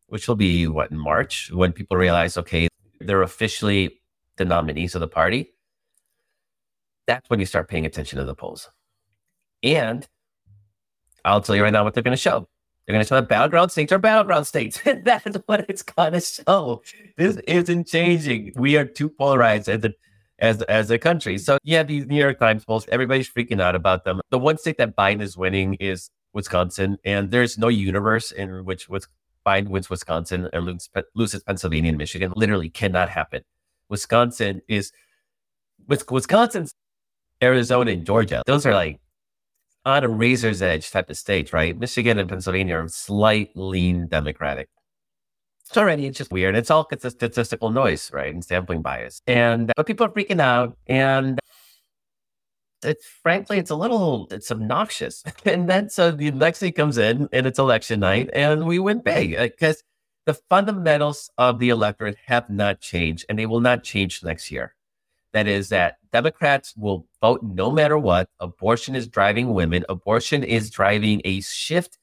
which 0.08 0.28
will 0.28 0.36
be 0.36 0.66
what 0.68 0.90
in 0.90 0.98
March, 0.98 1.50
when 1.50 1.72
people 1.72 1.96
realize, 1.96 2.36
okay, 2.36 2.68
they're 3.00 3.22
officially 3.22 4.00
the 4.36 4.44
nominees 4.44 4.94
of 4.94 5.00
the 5.00 5.08
party, 5.08 5.55
that's 7.06 7.28
when 7.30 7.40
you 7.40 7.46
start 7.46 7.68
paying 7.68 7.86
attention 7.86 8.18
to 8.18 8.24
the 8.24 8.34
polls. 8.34 8.70
And 9.62 10.06
I'll 11.24 11.40
tell 11.40 11.56
you 11.56 11.62
right 11.62 11.72
now 11.72 11.84
what 11.84 11.94
they're 11.94 12.02
going 12.02 12.16
to 12.16 12.20
show. 12.20 12.48
They're 12.86 12.94
going 12.94 13.04
to 13.04 13.08
show 13.08 13.16
that 13.16 13.28
battleground 13.28 13.72
states 13.72 13.90
are 13.92 13.98
battleground 13.98 14.46
states. 14.46 14.80
And 14.86 15.04
that 15.06 15.26
is 15.26 15.36
what 15.46 15.66
it's 15.68 15.82
going 15.82 16.12
to 16.12 16.20
show. 16.20 16.82
This 17.16 17.36
isn't 17.48 17.88
changing. 17.88 18.52
We 18.54 18.76
are 18.76 18.84
too 18.84 19.08
polarized 19.08 19.68
as 19.68 19.84
a, 19.84 19.92
as, 20.38 20.62
as 20.62 20.90
a 20.90 20.98
country. 20.98 21.38
So, 21.38 21.58
yeah, 21.64 21.82
these 21.82 22.06
New 22.06 22.20
York 22.20 22.38
Times 22.38 22.64
polls, 22.64 22.86
everybody's 22.92 23.28
freaking 23.28 23.60
out 23.60 23.74
about 23.74 24.04
them. 24.04 24.20
The 24.30 24.38
one 24.38 24.58
state 24.58 24.78
that 24.78 24.96
Biden 24.96 25.20
is 25.20 25.36
winning 25.36 25.74
is 25.74 26.10
Wisconsin. 26.32 26.98
And 27.04 27.32
there's 27.32 27.58
no 27.58 27.68
universe 27.68 28.30
in 28.30 28.64
which 28.64 28.88
Biden 29.44 29.68
wins 29.68 29.90
Wisconsin 29.90 30.48
and 30.52 30.80
loses 31.14 31.42
Pennsylvania 31.42 31.88
and 31.88 31.98
Michigan. 31.98 32.32
Literally 32.36 32.68
cannot 32.68 33.08
happen. 33.08 33.42
Wisconsin 33.88 34.62
is 34.68 34.92
Wisconsin's 35.88 36.74
Arizona 37.42 37.92
and 37.92 38.06
Georgia. 38.06 38.42
Those 38.46 38.66
are 38.66 38.74
like 38.74 39.00
on 39.84 40.04
a 40.04 40.08
razor's 40.08 40.62
edge 40.62 40.90
type 40.90 41.10
of 41.10 41.16
states, 41.16 41.52
right? 41.52 41.78
Michigan 41.78 42.18
and 42.18 42.28
Pennsylvania 42.28 42.76
are 42.76 42.88
slightly 42.88 43.92
Democratic. 43.92 44.68
So 45.64 45.80
already 45.80 46.06
it's 46.06 46.18
just 46.18 46.30
weird. 46.30 46.56
It's 46.56 46.70
all 46.70 46.86
it's 46.92 47.04
a 47.04 47.10
statistical 47.10 47.70
noise, 47.70 48.10
right? 48.12 48.32
And 48.32 48.44
sampling 48.44 48.82
bias. 48.82 49.20
And 49.26 49.72
but 49.76 49.86
people 49.86 50.06
are 50.06 50.10
freaking 50.10 50.40
out. 50.40 50.76
And 50.86 51.40
it's 52.84 53.04
frankly, 53.04 53.58
it's 53.58 53.70
a 53.70 53.74
little 53.76 54.28
it's 54.30 54.50
obnoxious. 54.50 55.24
and 55.44 55.68
then 55.68 55.90
so 55.90 56.12
the 56.12 56.30
next 56.30 56.60
thing 56.60 56.72
comes 56.72 56.98
in 56.98 57.28
and 57.32 57.46
it's 57.46 57.58
election 57.58 58.00
night 58.00 58.30
and 58.32 58.66
we 58.66 58.78
win 58.78 59.00
big 59.00 59.34
uh, 59.34 59.44
because 59.44 59.82
the 60.24 60.34
fundamentals 60.34 61.30
of 61.36 61.58
the 61.58 61.68
electorate 61.70 62.16
have 62.26 62.48
not 62.48 62.80
changed 62.80 63.26
and 63.28 63.38
they 63.38 63.46
will 63.46 63.60
not 63.60 63.82
change 63.82 64.22
next 64.22 64.52
year. 64.52 64.75
That 65.36 65.48
is 65.48 65.68
that 65.68 65.98
Democrats 66.12 66.72
will 66.78 67.06
vote 67.20 67.42
no 67.42 67.70
matter 67.70 67.98
what. 67.98 68.30
Abortion 68.40 68.96
is 68.96 69.06
driving 69.06 69.52
women. 69.52 69.84
Abortion 69.86 70.42
is 70.42 70.70
driving 70.70 71.20
a 71.26 71.42
shift 71.42 71.98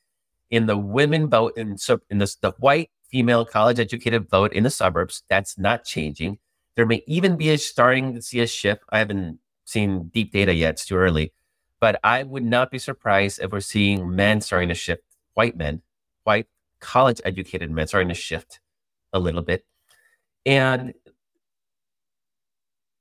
in 0.52 0.68
the 0.68 0.78
women 0.78 1.32
vote 1.32 1.54
in, 1.58 1.78
in 2.12 2.20
the, 2.20 2.36
the 2.42 2.52
white 2.60 2.92
female 3.10 3.44
college 3.44 3.80
educated 3.80 4.30
vote 4.30 4.54
in 4.54 4.62
the 4.62 4.70
suburbs. 4.70 5.24
That's 5.32 5.58
not 5.58 5.84
changing. 5.84 6.38
There 6.76 6.86
may 6.86 7.02
even 7.08 7.36
be 7.36 7.50
a 7.50 7.58
starting 7.58 8.14
to 8.14 8.22
see 8.22 8.40
a 8.40 8.46
shift. 8.46 8.84
I 8.90 9.00
haven't 9.00 9.40
seen 9.66 10.10
deep 10.14 10.32
data 10.32 10.54
yet. 10.54 10.76
It's 10.76 10.86
too 10.86 10.98
early. 10.98 11.34
But 11.80 12.00
I 12.04 12.22
would 12.22 12.46
not 12.46 12.70
be 12.70 12.78
surprised 12.78 13.40
if 13.42 13.52
we're 13.52 13.62
seeing 13.62 14.16
men 14.16 14.42
starting 14.42 14.70
to 14.70 14.76
shift, 14.76 15.02
white 15.34 15.58
men, 15.58 15.82
white 16.24 16.46
college 16.80 17.20
educated 17.26 17.72
men 17.72 17.88
starting 17.88 18.10
to 18.10 18.14
shift 18.14 18.60
a 19.12 19.18
little 19.18 19.42
bit. 19.42 19.66
And 20.46 20.94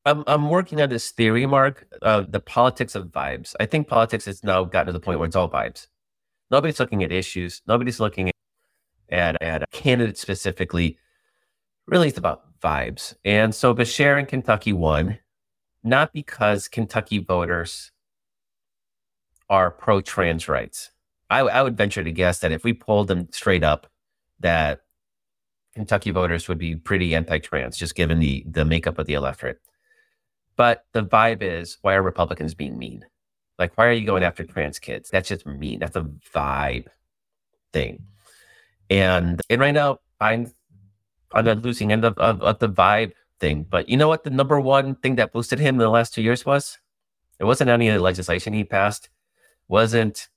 I'm 0.05 0.25
I'm 0.27 0.49
working 0.51 0.81
on 0.81 0.89
this 0.89 1.11
theory, 1.11 1.47
Mark, 1.47 1.87
uh, 2.03 2.25
the 2.29 2.41
politics 2.41 2.95
of 2.95 3.07
vibes. 3.07 3.55
I 3.61 3.67
think 3.67 3.89
politics 3.89 4.25
has 4.25 4.43
now 4.43 4.65
gotten 4.65 4.87
to 4.87 4.93
the 4.93 5.01
point 5.01 5.19
where 5.19 5.27
it's 5.27 5.37
all 5.37 5.49
vibes. 5.49 5.87
Nobody's 6.51 6.81
looking 6.81 7.03
at 7.05 7.13
issues. 7.13 7.63
Nobody's 7.67 8.01
looking 8.01 8.29
at 8.29 8.35
at, 9.09 9.41
at 9.43 9.71
candidates 9.71 10.21
specifically. 10.21 10.99
Really, 11.87 12.09
it's 12.09 12.19
about 12.19 12.59
vibes. 12.61 13.15
And 13.25 13.55
so 13.55 13.75
Beshear 13.75 14.19
in 14.19 14.27
Kentucky 14.27 14.73
won, 14.73 15.19
not 15.85 16.13
because 16.13 16.69
Kentucky 16.69 17.19
voters 17.19 17.93
are 19.51 19.71
pro-trans 19.71 20.49
rights. 20.49 20.91
I, 21.29 21.41
I 21.41 21.63
would 21.63 21.77
venture 21.77 22.05
to 22.05 22.13
guess 22.13 22.39
that 22.41 22.53
if 22.53 22.65
we 22.65 22.73
polled 22.73 23.09
them 23.09 23.29
straight 23.33 23.65
up, 23.65 23.87
that 24.41 24.81
Kentucky 25.75 26.11
voters 26.11 26.49
would 26.49 26.59
be 26.59 26.77
pretty 26.77 27.15
anti-trans, 27.15 27.77
just 27.77 27.95
given 27.95 28.19
the 28.19 28.45
the 28.49 28.65
makeup 28.65 28.99
of 28.99 29.07
the 29.07 29.15
electorate. 29.15 29.61
But 30.57 30.85
the 30.93 31.03
vibe 31.03 31.43
is 31.43 31.79
why 31.83 31.95
are 31.95 32.03
Republicans 32.03 32.55
being 32.55 32.79
mean? 32.79 33.05
Like, 33.59 33.77
why 33.77 33.87
are 33.87 33.93
you 33.93 34.07
going 34.07 34.23
after 34.23 34.45
trans 34.45 34.79
kids? 34.79 35.11
That's 35.11 35.29
just 35.29 35.47
mean. 35.47 35.79
That's 35.81 35.97
a 35.97 36.09
vibe 36.35 36.87
thing. 37.73 38.05
And 38.91 39.41
and 39.49 39.61
right 39.61 39.75
now, 39.75 40.01
I'm 40.21 40.53
on 41.33 41.45
the 41.45 41.55
losing 41.55 41.93
end 41.93 42.05
of, 42.05 42.19
of, 42.19 42.43
of 42.43 42.59
the 42.59 42.69
vibe 42.69 43.13
thing. 43.41 43.67
But 43.69 43.89
you 43.89 43.97
know 43.97 44.09
what? 44.09 44.25
The 44.25 44.31
number 44.31 44.61
one 44.61 44.95
thing 44.97 45.17
that 45.17 45.33
boosted 45.33 45.59
him 45.59 45.77
in 45.77 45.79
the 45.79 45.89
last 45.89 46.15
two 46.15 46.23
years 46.23 46.45
was 46.45 46.79
it 47.39 47.45
wasn't 47.45 47.71
any 47.71 47.89
of 47.89 47.95
the 47.95 48.01
legislation 48.03 48.53
he 48.53 48.65
passed, 48.65 49.09
wasn't 49.69 50.29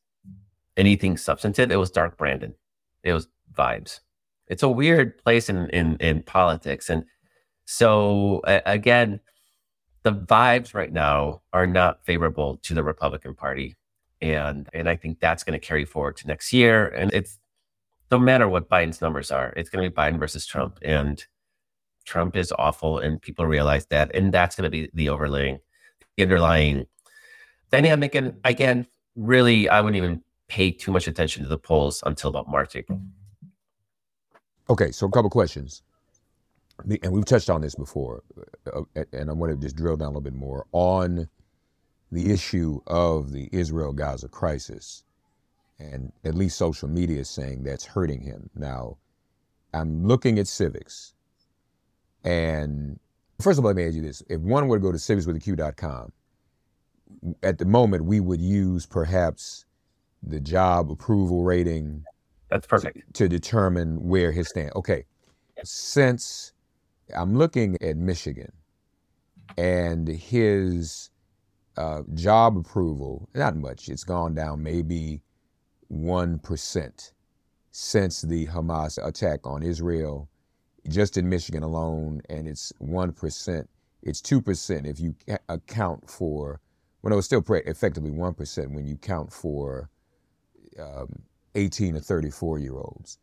anything 0.78 1.18
substantive. 1.18 1.72
It 1.72 1.78
was 1.78 1.92
Dark 1.92 2.18
Brandon. 2.18 2.56
It 3.04 3.14
was 3.14 3.28
vibes. 3.54 4.00
It's 4.48 4.64
a 4.64 4.70
weird 4.70 5.18
place 5.24 5.50
in 5.50 5.70
in, 5.70 5.98
in 5.98 6.24
politics, 6.24 6.90
and 6.90 7.06
so 7.66 8.42
uh, 8.46 8.62
again, 8.66 9.20
the 10.06 10.14
vibes 10.14 10.76
right 10.76 10.94
now 10.94 11.42
are 11.52 11.66
not 11.66 12.06
favorable 12.06 12.58
to 12.58 12.76
the 12.76 12.84
Republican 12.84 13.34
Party. 13.34 13.76
And 14.22 14.70
and 14.72 14.88
I 14.88 14.96
think 14.96 15.20
that's 15.20 15.44
going 15.44 15.60
to 15.60 15.68
carry 15.68 15.84
forward 15.84 16.16
to 16.18 16.28
next 16.28 16.54
year. 16.54 16.88
And 16.90 17.12
it's 17.12 17.40
no 18.12 18.20
matter 18.20 18.48
what 18.48 18.70
Biden's 18.70 19.02
numbers 19.02 19.32
are, 19.32 19.52
it's 19.58 19.70
going 19.70 19.84
to 19.84 19.90
be 19.90 19.96
Biden 19.96 20.20
versus 20.20 20.46
Trump. 20.46 20.78
And 20.84 21.26
Trump 22.06 22.36
is 22.36 22.54
awful, 22.60 23.00
and 23.00 23.20
people 23.20 23.48
realize 23.48 23.88
that. 23.88 24.14
And 24.16 24.32
that's 24.32 24.56
going 24.56 24.66
to 24.66 24.70
be 24.70 24.92
the 24.94 25.10
overlaying, 25.10 25.58
the 26.18 26.24
underlying 26.24 26.86
dynamic. 27.72 28.14
And 28.14 28.36
again, 28.44 28.86
really, 29.16 29.68
I 29.70 29.82
wouldn't 29.82 29.98
even 29.98 30.22
pay 30.48 30.70
too 30.70 30.92
much 30.92 31.08
attention 31.08 31.42
to 31.42 31.50
the 31.50 31.58
polls 31.58 32.04
until 32.06 32.30
about 32.30 32.48
March. 32.48 32.78
Okay, 34.70 34.92
so 34.92 35.08
a 35.08 35.12
couple 35.12 35.32
questions 35.32 35.82
and 36.84 37.12
we've 37.12 37.26
touched 37.26 37.50
on 37.50 37.62
this 37.62 37.76
before, 37.76 38.24
uh, 38.74 38.82
uh 38.96 39.04
and 39.14 39.30
I 39.30 39.34
want 39.34 39.52
to 39.52 39.58
just 39.58 39.76
drill 39.76 39.98
down 39.98 40.08
a 40.08 40.10
little 40.10 40.22
bit 40.22 40.34
more 40.34 40.66
on 40.72 41.28
the 42.12 42.32
issue 42.32 42.82
of 42.88 43.32
the 43.32 43.50
Israel 43.52 43.94
Gaza 43.94 44.28
crisis. 44.28 45.04
And 45.80 46.12
at 46.24 46.36
least 46.36 46.58
social 46.58 46.88
media 46.88 47.20
is 47.20 47.30
saying 47.30 47.64
that's 47.64 47.86
hurting 47.86 48.22
him. 48.22 48.50
Now, 48.56 48.98
I'm 49.74 50.06
looking 50.06 50.40
at 50.40 50.46
Civiqs. 50.46 51.14
And 52.24 52.98
first 53.42 53.60
of 53.60 53.66
all, 53.66 53.70
let 53.70 53.76
me 53.76 53.86
ask 53.86 53.96
you 53.96 54.02
this. 54.02 54.24
If 54.30 54.40
one 54.42 54.68
were 54.68 54.78
to 54.78 54.82
go 54.82 54.92
to 54.92 54.98
civicswithaq.com, 54.98 56.12
at 57.44 57.58
the 57.58 57.66
moment, 57.66 58.06
we 58.06 58.20
would 58.20 58.42
use 58.42 58.86
perhaps 58.86 59.66
the 60.24 60.40
job 60.40 60.90
approval 60.90 61.44
rating. 61.44 62.04
That's 62.50 62.66
perfect. 62.66 63.14
To, 63.16 63.24
to 63.24 63.30
determine 63.30 64.08
where 64.08 64.32
his 64.32 64.48
stand. 64.48 64.72
Okay. 64.76 65.06
Since 65.64 66.54
I'm 67.14 67.36
looking 67.36 67.78
at 67.82 67.98
Michigan 67.98 68.52
and 69.58 70.08
his 70.08 71.10
uh, 71.78 72.02
job 72.14 72.58
approval, 72.58 73.30
not 73.36 73.56
much. 73.56 73.90
It's 73.90 74.04
gone 74.04 74.34
down 74.34 74.64
maybe 74.64 75.22
1% 75.92 77.12
since 77.72 78.22
the 78.22 78.48
Hamas 78.48 79.06
attack 79.06 79.42
on 79.46 79.62
Israel, 79.62 80.30
just 80.88 81.18
in 81.18 81.30
Michigan 81.30 81.64
alone, 81.64 82.22
and 82.30 82.48
it's 82.48 82.72
1%. 82.82 83.68
It's 84.02 84.22
2% 84.22 84.86
if 84.86 85.00
you 85.00 85.16
account 85.50 86.10
for, 86.10 86.62
well, 87.02 87.12
no, 87.12 87.18
it's 87.18 87.28
still 87.28 87.44
effectively 87.50 88.12
1% 88.12 88.72
when 88.72 88.86
you 88.86 88.96
count 88.98 89.32
for 89.32 89.90
um, 90.80 91.22
18 91.56 91.96
to 91.96 92.02
34 92.02 92.60
year 92.60 92.76
olds. 92.76 93.18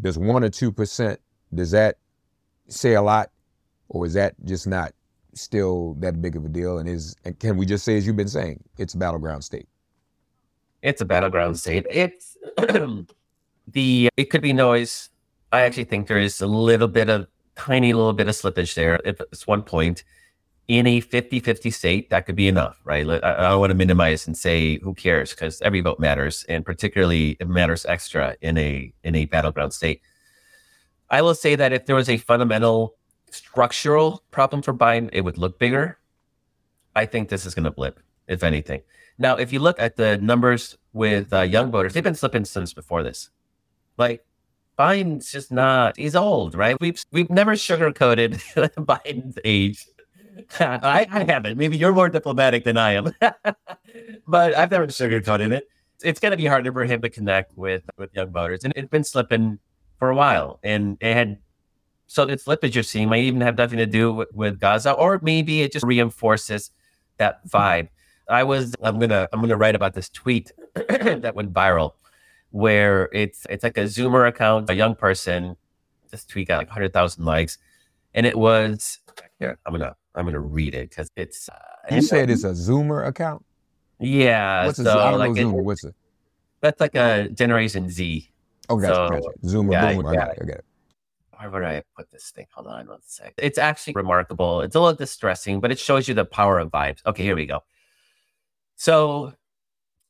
Does 0.00 0.18
1 0.18 0.44
or 0.44 0.48
2%, 0.48 1.16
does 1.54 1.70
that 1.70 1.98
say 2.68 2.94
a 2.94 3.02
lot, 3.02 3.30
or 3.88 4.06
is 4.06 4.14
that 4.14 4.34
just 4.44 4.66
not 4.66 4.92
still 5.34 5.94
that 6.00 6.20
big 6.20 6.36
of 6.36 6.44
a 6.44 6.48
deal? 6.48 6.78
And 6.78 6.88
is 6.88 7.16
and 7.24 7.38
can 7.38 7.56
we 7.56 7.66
just 7.66 7.84
say, 7.84 7.96
as 7.96 8.06
you've 8.06 8.16
been 8.16 8.28
saying, 8.28 8.62
it's 8.78 8.94
a 8.94 8.98
battleground 8.98 9.44
state? 9.44 9.68
It's 10.82 11.00
a 11.00 11.04
battleground 11.04 11.58
state. 11.58 11.86
It's 11.90 12.36
the 13.68 14.08
it 14.16 14.30
could 14.30 14.42
be 14.42 14.52
noise. 14.52 15.10
I 15.52 15.62
actually 15.62 15.84
think 15.84 16.08
there 16.08 16.18
is 16.18 16.40
a 16.40 16.46
little 16.46 16.88
bit 16.88 17.08
of 17.08 17.26
tiny 17.56 17.92
little 17.92 18.12
bit 18.12 18.28
of 18.28 18.34
slippage 18.34 18.74
there. 18.74 19.00
If 19.04 19.20
it's 19.20 19.46
one 19.46 19.62
point 19.62 20.04
in 20.66 20.86
a 20.86 21.00
50-50 21.00 21.72
state, 21.72 22.10
that 22.10 22.24
could 22.26 22.36
be 22.36 22.48
enough, 22.48 22.80
right? 22.84 23.06
I, 23.06 23.18
I 23.18 23.48
don't 23.50 23.60
want 23.60 23.70
to 23.70 23.76
minimize 23.76 24.26
and 24.26 24.36
say 24.36 24.78
who 24.78 24.94
cares 24.94 25.30
because 25.30 25.60
every 25.60 25.80
vote 25.80 26.00
matters, 26.00 26.44
and 26.48 26.64
particularly 26.64 27.36
it 27.38 27.48
matters 27.48 27.84
extra 27.86 28.36
in 28.40 28.56
a 28.58 28.92
in 29.04 29.14
a 29.14 29.26
battleground 29.26 29.72
state. 29.72 30.00
I 31.10 31.22
will 31.22 31.34
say 31.34 31.54
that 31.56 31.72
if 31.72 31.86
there 31.86 31.96
was 31.96 32.08
a 32.08 32.16
fundamental 32.16 32.96
structural 33.30 34.22
problem 34.30 34.62
for 34.62 34.72
Biden, 34.72 35.10
it 35.12 35.22
would 35.22 35.38
look 35.38 35.58
bigger. 35.58 35.98
I 36.96 37.06
think 37.06 37.28
this 37.28 37.44
is 37.46 37.54
going 37.54 37.64
to 37.64 37.70
blip, 37.70 38.00
if 38.28 38.42
anything. 38.42 38.82
Now, 39.18 39.36
if 39.36 39.52
you 39.52 39.60
look 39.60 39.78
at 39.78 39.96
the 39.96 40.18
numbers 40.18 40.76
with 40.92 41.32
uh, 41.32 41.42
young 41.42 41.70
voters, 41.70 41.92
they've 41.92 42.02
been 42.02 42.14
slipping 42.14 42.44
since 42.44 42.72
before 42.72 43.02
this. 43.02 43.30
Like 43.96 44.24
Biden's 44.78 45.30
just 45.30 45.52
not. 45.52 45.96
He's 45.96 46.16
old, 46.16 46.54
right? 46.54 46.76
We've 46.80 47.02
we've 47.12 47.30
never 47.30 47.52
sugarcoated 47.52 48.34
Biden's 48.76 49.38
age. 49.44 49.86
I, 50.60 51.06
I 51.10 51.24
haven't. 51.24 51.58
Maybe 51.58 51.76
you're 51.76 51.92
more 51.92 52.08
diplomatic 52.08 52.64
than 52.64 52.76
I 52.76 52.92
am, 52.94 53.12
but 54.26 54.56
I've 54.56 54.70
never 54.70 54.88
sugarcoated 54.88 55.52
it. 55.52 55.68
It's 56.02 56.18
going 56.18 56.32
to 56.32 56.36
be 56.36 56.46
harder 56.46 56.72
for 56.72 56.84
him 56.84 57.00
to 57.02 57.08
connect 57.08 57.56
with 57.56 57.84
with 57.98 58.14
young 58.14 58.32
voters, 58.32 58.64
and 58.64 58.72
it's 58.76 58.88
been 58.88 59.04
slipping 59.04 59.58
for 59.98 60.10
a 60.10 60.14
while. 60.14 60.58
And 60.62 60.96
it 61.00 61.14
had 61.14 61.38
so 62.06 62.24
the 62.26 62.36
slippage 62.36 62.74
you're 62.74 62.82
seeing 62.84 63.08
might 63.08 63.24
even 63.24 63.40
have 63.40 63.56
nothing 63.56 63.78
to 63.78 63.86
do 63.86 64.12
with, 64.12 64.28
with 64.32 64.60
Gaza, 64.60 64.92
or 64.92 65.18
maybe 65.22 65.62
it 65.62 65.72
just 65.72 65.84
reinforces 65.84 66.70
that 67.16 67.46
vibe. 67.48 67.88
I 68.28 68.44
was 68.44 68.74
I'm 68.82 68.98
gonna 68.98 69.28
I'm 69.32 69.40
gonna 69.40 69.56
write 69.56 69.74
about 69.74 69.94
this 69.94 70.08
tweet 70.08 70.52
that 70.74 71.34
went 71.34 71.52
viral 71.52 71.92
where 72.50 73.08
it's 73.12 73.46
it's 73.50 73.64
like 73.64 73.76
a 73.78 73.82
Zoomer 73.84 74.28
account, 74.28 74.70
a 74.70 74.74
young 74.74 74.94
person. 74.94 75.56
This 76.10 76.24
tweet 76.24 76.48
got 76.48 76.58
like 76.58 76.68
hundred 76.68 76.92
thousand 76.92 77.24
likes, 77.24 77.58
and 78.14 78.24
it 78.26 78.38
was 78.38 79.00
here. 79.40 79.58
I'm 79.66 79.72
gonna 79.72 79.96
I'm 80.14 80.24
gonna 80.24 80.40
read 80.40 80.74
it 80.74 80.90
because 80.90 81.10
it's. 81.16 81.48
Uh, 81.48 81.54
You 81.94 82.00
said 82.02 82.30
it's 82.30 82.44
a 82.44 82.50
Zoomer 82.52 83.06
account. 83.06 83.44
yeah. 83.98 84.64
What's 84.66 84.78
a, 84.78 84.84
so 84.84 84.98
I 84.98 85.10
don't 85.10 85.18
like 85.20 85.32
know 85.32 85.36
it- 85.40 85.44
Zoomer. 85.44 85.62
What's 85.64 85.84
it? 85.84 85.94
that's 86.60 86.80
like 86.80 86.94
a 86.94 87.28
Generation 87.28 87.90
Z. 87.90 88.30
Oh, 88.68 88.76
gotcha, 88.76 88.94
so- 88.94 89.08
gotcha. 89.08 89.38
Zoomer, 89.44 89.72
yeah, 89.72 89.94
boomer. 89.94 90.10
I 90.10 90.12
yeah. 90.12 90.32
I 90.40 90.44
got 90.44 90.58
it. 90.58 90.64
Where 91.38 91.50
would 91.50 91.64
I 91.64 91.82
put 91.96 92.10
this 92.10 92.30
thing? 92.30 92.46
Hold 92.54 92.68
on 92.68 92.86
one 92.86 93.00
sec. 93.02 93.34
It's 93.36 93.58
actually 93.58 93.94
remarkable. 93.94 94.60
It's 94.60 94.76
a 94.76 94.80
little 94.80 94.96
distressing, 94.96 95.60
but 95.60 95.70
it 95.70 95.78
shows 95.78 96.08
you 96.08 96.14
the 96.14 96.24
power 96.24 96.58
of 96.58 96.70
vibes. 96.70 97.04
Okay, 97.06 97.22
here 97.22 97.36
we 97.36 97.44
go. 97.46 97.60
So 98.76 99.32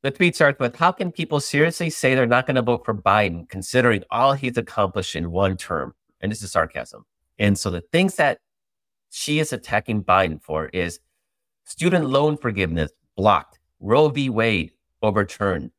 the 0.02 0.11
tweet 0.11 0.34
starts 0.34 0.61
with 0.61 0.76
How 0.76 0.92
can 0.92 1.11
people 1.11 1.40
seriously 1.40 1.90
say 1.90 2.14
they're 2.14 2.26
not 2.26 2.46
going 2.46 2.56
to 2.56 2.62
vote 2.62 2.84
for 2.84 2.94
Biden 2.94 3.49
considering 3.49 4.04
all 4.11 4.34
he's 4.34 4.56
accomplished 4.56 5.16
in 5.16 5.30
one 5.30 5.56
term? 5.56 5.94
And 6.20 6.30
this 6.30 6.42
is 6.42 6.52
sarcasm. 6.52 7.04
And 7.38 7.58
so 7.58 7.70
the 7.70 7.80
things 7.80 8.14
that 8.16 8.38
she 9.11 9.38
is 9.38 9.52
attacking 9.52 10.04
Biden 10.04 10.42
for 10.42 10.66
is 10.66 11.00
student 11.64 12.06
loan 12.06 12.37
forgiveness 12.37 12.92
blocked, 13.16 13.58
Roe 13.80 14.08
v. 14.08 14.28
Wade 14.30 14.73
overturned, 15.02 15.70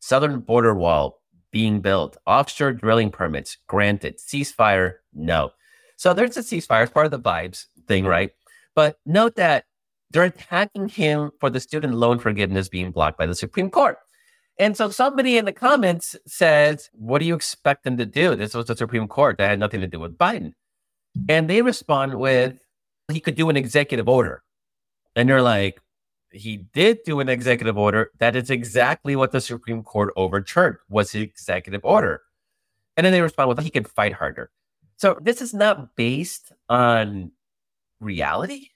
southern 0.00 0.40
border 0.40 0.74
wall 0.74 1.20
being 1.54 1.80
built, 1.80 2.16
offshore 2.26 2.72
drilling 2.72 3.12
permits 3.12 3.58
granted, 3.68 4.18
ceasefire, 4.18 4.94
no. 5.14 5.52
So 5.94 6.12
there's 6.12 6.36
a 6.36 6.40
ceasefire, 6.40 6.82
it's 6.82 6.92
part 6.92 7.06
of 7.06 7.12
the 7.12 7.20
vibes 7.20 7.66
thing, 7.86 8.06
right? 8.06 8.32
But 8.74 8.98
note 9.06 9.36
that 9.36 9.64
they're 10.10 10.24
attacking 10.24 10.88
him 10.88 11.30
for 11.38 11.50
the 11.50 11.60
student 11.60 11.94
loan 11.94 12.18
forgiveness 12.18 12.68
being 12.68 12.90
blocked 12.90 13.18
by 13.18 13.26
the 13.26 13.36
Supreme 13.36 13.70
Court. 13.70 13.98
And 14.58 14.76
so 14.76 14.90
somebody 14.90 15.38
in 15.38 15.44
the 15.44 15.52
comments 15.52 16.16
says, 16.26 16.90
What 16.92 17.20
do 17.20 17.24
you 17.24 17.36
expect 17.36 17.84
them 17.84 17.98
to 17.98 18.06
do? 18.06 18.34
This 18.34 18.54
was 18.54 18.66
the 18.66 18.74
Supreme 18.74 19.06
Court 19.06 19.38
that 19.38 19.48
had 19.48 19.60
nothing 19.60 19.80
to 19.80 19.86
do 19.86 20.00
with 20.00 20.18
Biden. 20.18 20.54
And 21.28 21.48
they 21.48 21.62
respond 21.62 22.16
with, 22.16 22.58
He 23.12 23.20
could 23.20 23.36
do 23.36 23.48
an 23.48 23.56
executive 23.56 24.08
order. 24.08 24.42
And 25.14 25.28
they're 25.28 25.40
like, 25.40 25.80
he 26.34 26.56
did 26.56 26.98
do 27.04 27.20
an 27.20 27.28
executive 27.28 27.78
order. 27.78 28.10
That 28.18 28.36
is 28.36 28.50
exactly 28.50 29.16
what 29.16 29.32
the 29.32 29.40
Supreme 29.40 29.82
Court 29.82 30.12
overturned 30.16 30.76
was 30.88 31.12
the 31.12 31.22
executive 31.22 31.84
order. 31.84 32.22
And 32.96 33.04
then 33.04 33.12
they 33.12 33.20
respond 33.20 33.48
with 33.48 33.60
he 33.60 33.70
can 33.70 33.84
fight 33.84 34.12
harder. 34.12 34.50
So 34.96 35.18
this 35.20 35.42
is 35.42 35.52
not 35.52 35.96
based 35.96 36.52
on 36.68 37.32
reality. 38.00 38.68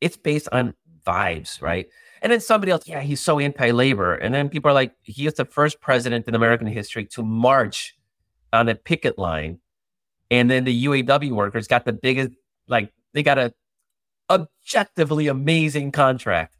It's 0.00 0.16
based 0.16 0.48
on 0.52 0.74
vibes, 1.06 1.60
right? 1.60 1.88
And 2.22 2.32
then 2.32 2.40
somebody 2.40 2.72
else, 2.72 2.86
yeah, 2.86 3.00
he's 3.00 3.20
so 3.20 3.38
anti-labor. 3.38 4.14
And 4.14 4.34
then 4.34 4.48
people 4.48 4.70
are 4.70 4.74
like, 4.74 4.94
he 5.02 5.26
is 5.26 5.34
the 5.34 5.44
first 5.44 5.80
president 5.80 6.28
in 6.28 6.34
American 6.34 6.66
history 6.66 7.06
to 7.06 7.22
march 7.22 7.96
on 8.52 8.68
a 8.68 8.74
picket 8.74 9.18
line. 9.18 9.58
And 10.30 10.50
then 10.50 10.64
the 10.64 10.84
UAW 10.84 11.32
workers 11.32 11.66
got 11.66 11.84
the 11.84 11.92
biggest, 11.92 12.30
like 12.68 12.92
they 13.14 13.22
got 13.22 13.38
a 13.38 13.52
objectively 14.28 15.26
amazing 15.26 15.90
contract. 15.92 16.56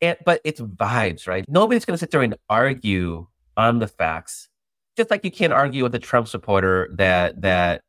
And, 0.00 0.16
but 0.24 0.40
it's 0.44 0.60
vibes, 0.60 1.26
right? 1.26 1.44
Nobody's 1.48 1.84
going 1.84 1.94
to 1.94 1.98
sit 1.98 2.10
there 2.10 2.22
and 2.22 2.36
argue 2.48 3.26
on 3.56 3.78
the 3.78 3.88
facts. 3.88 4.48
Just 4.96 5.10
like 5.10 5.24
you 5.24 5.30
can't 5.30 5.52
argue 5.52 5.82
with 5.82 5.94
a 5.94 5.98
Trump 5.98 6.28
supporter 6.28 6.88
that 6.94 7.40
that 7.42 7.82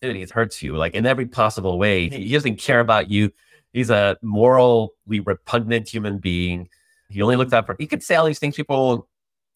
dude, 0.00 0.16
he 0.16 0.26
hurts 0.30 0.62
you 0.62 0.76
like 0.76 0.94
in 0.94 1.06
every 1.06 1.26
possible 1.26 1.78
way. 1.78 2.08
He 2.08 2.32
doesn't 2.32 2.56
care 2.56 2.80
about 2.80 3.10
you. 3.10 3.30
He's 3.72 3.90
a 3.90 4.16
morally 4.22 4.90
repugnant 5.08 5.88
human 5.88 6.18
being. 6.18 6.68
He 7.08 7.22
only 7.22 7.36
looks 7.36 7.52
out 7.52 7.66
for. 7.66 7.76
He 7.78 7.86
could 7.86 8.02
say 8.02 8.14
all 8.14 8.26
these 8.26 8.38
things. 8.38 8.56
People 8.56 9.08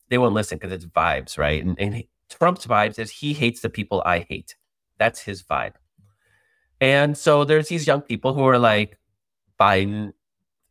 they 0.09 0.18
won't 0.18 0.35
listen 0.35 0.59
because 0.59 0.72
it's 0.72 0.87
vibes, 0.87 1.38
right? 1.38 1.62
And, 1.62 1.79
and 1.79 2.05
Trump's 2.31 2.66
vibes 2.66 2.98
is 2.98 3.11
he 3.11 3.33
hates 3.33 3.61
the 3.61 3.68
people 3.68 4.03
I 4.05 4.20
hate. 4.20 4.57
That's 4.98 5.20
his 5.20 5.42
vibe. 5.42 5.74
And 6.81 7.16
so 7.16 7.44
there's 7.44 7.68
these 7.68 7.87
young 7.87 8.03
people 8.03 8.35
who 8.35 8.46
are 8.46 8.59
like 8.59 8.98
Biden 9.59 10.12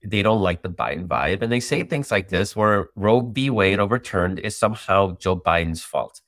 they 0.03 0.21
don't 0.21 0.41
like 0.41 0.62
the 0.62 0.69
Biden 0.69 1.07
vibe. 1.07 1.41
And 1.41 1.51
they 1.51 1.60
say 1.60 1.83
things 1.83 2.12
like 2.12 2.29
this 2.29 2.55
where 2.55 2.89
Roe 2.95 3.21
v. 3.21 3.49
Wade 3.49 3.79
overturned 3.79 4.39
is 4.39 4.57
somehow 4.57 5.17
Joe 5.17 5.36
Biden's 5.36 5.83
fault. 5.83 6.21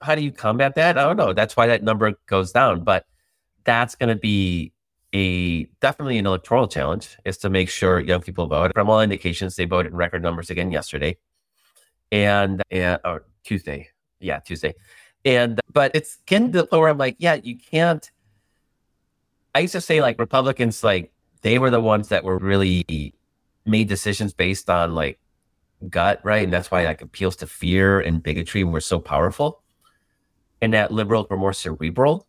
How 0.00 0.14
do 0.14 0.22
you 0.22 0.32
combat 0.32 0.74
that? 0.76 0.98
I 0.98 1.02
don't 1.02 1.16
know. 1.16 1.32
That's 1.32 1.56
why 1.56 1.66
that 1.66 1.82
number 1.82 2.14
goes 2.26 2.52
down. 2.52 2.84
But 2.84 3.06
that's 3.64 3.94
going 3.94 4.08
to 4.08 4.16
be 4.20 4.72
a 5.12 5.64
definitely 5.80 6.18
an 6.18 6.26
electoral 6.26 6.66
challenge 6.66 7.18
is 7.24 7.36
to 7.38 7.50
make 7.50 7.68
sure 7.68 8.00
young 8.00 8.22
people 8.22 8.46
vote. 8.46 8.72
From 8.74 8.88
all 8.88 9.00
indications, 9.00 9.56
they 9.56 9.64
voted 9.64 9.92
in 9.92 9.96
record 9.96 10.22
numbers 10.22 10.50
again 10.50 10.72
yesterday 10.72 11.18
and, 12.10 12.62
and 12.70 12.98
or 13.04 13.26
Tuesday. 13.44 13.88
Yeah, 14.20 14.38
Tuesday. 14.38 14.74
And 15.24 15.60
but 15.72 15.92
it's 15.94 16.18
getting 16.26 16.52
to 16.52 16.58
the 16.58 16.66
point 16.66 16.80
where 16.80 16.90
I'm 16.90 16.98
like, 16.98 17.16
yeah, 17.18 17.34
you 17.34 17.58
can't. 17.58 18.10
I 19.54 19.60
used 19.60 19.72
to 19.72 19.80
say 19.80 20.00
like 20.00 20.18
Republicans 20.18 20.82
like 20.82 21.11
they 21.42 21.58
were 21.58 21.70
the 21.70 21.80
ones 21.80 22.08
that 22.08 22.24
were 22.24 22.38
really 22.38 23.14
made 23.66 23.88
decisions 23.88 24.32
based 24.32 24.70
on 24.70 24.94
like 24.94 25.18
gut, 25.88 26.20
right? 26.24 26.44
And 26.44 26.52
that's 26.52 26.70
why 26.70 26.84
like 26.84 27.02
appeals 27.02 27.36
to 27.36 27.46
fear 27.46 28.00
and 28.00 28.22
bigotry 28.22 28.64
were 28.64 28.80
so 28.80 28.98
powerful. 28.98 29.62
And 30.60 30.72
that 30.74 30.92
liberals 30.92 31.26
were 31.28 31.36
more 31.36 31.52
cerebral. 31.52 32.26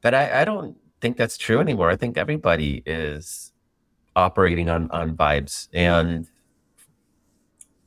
But 0.00 0.14
I, 0.14 0.42
I 0.42 0.44
don't 0.44 0.76
think 1.00 1.16
that's 1.16 1.38
true 1.38 1.60
anymore. 1.60 1.90
I 1.90 1.96
think 1.96 2.18
everybody 2.18 2.82
is 2.84 3.52
operating 4.16 4.68
on 4.68 4.90
on 4.90 5.16
vibes. 5.16 5.68
And 5.72 6.26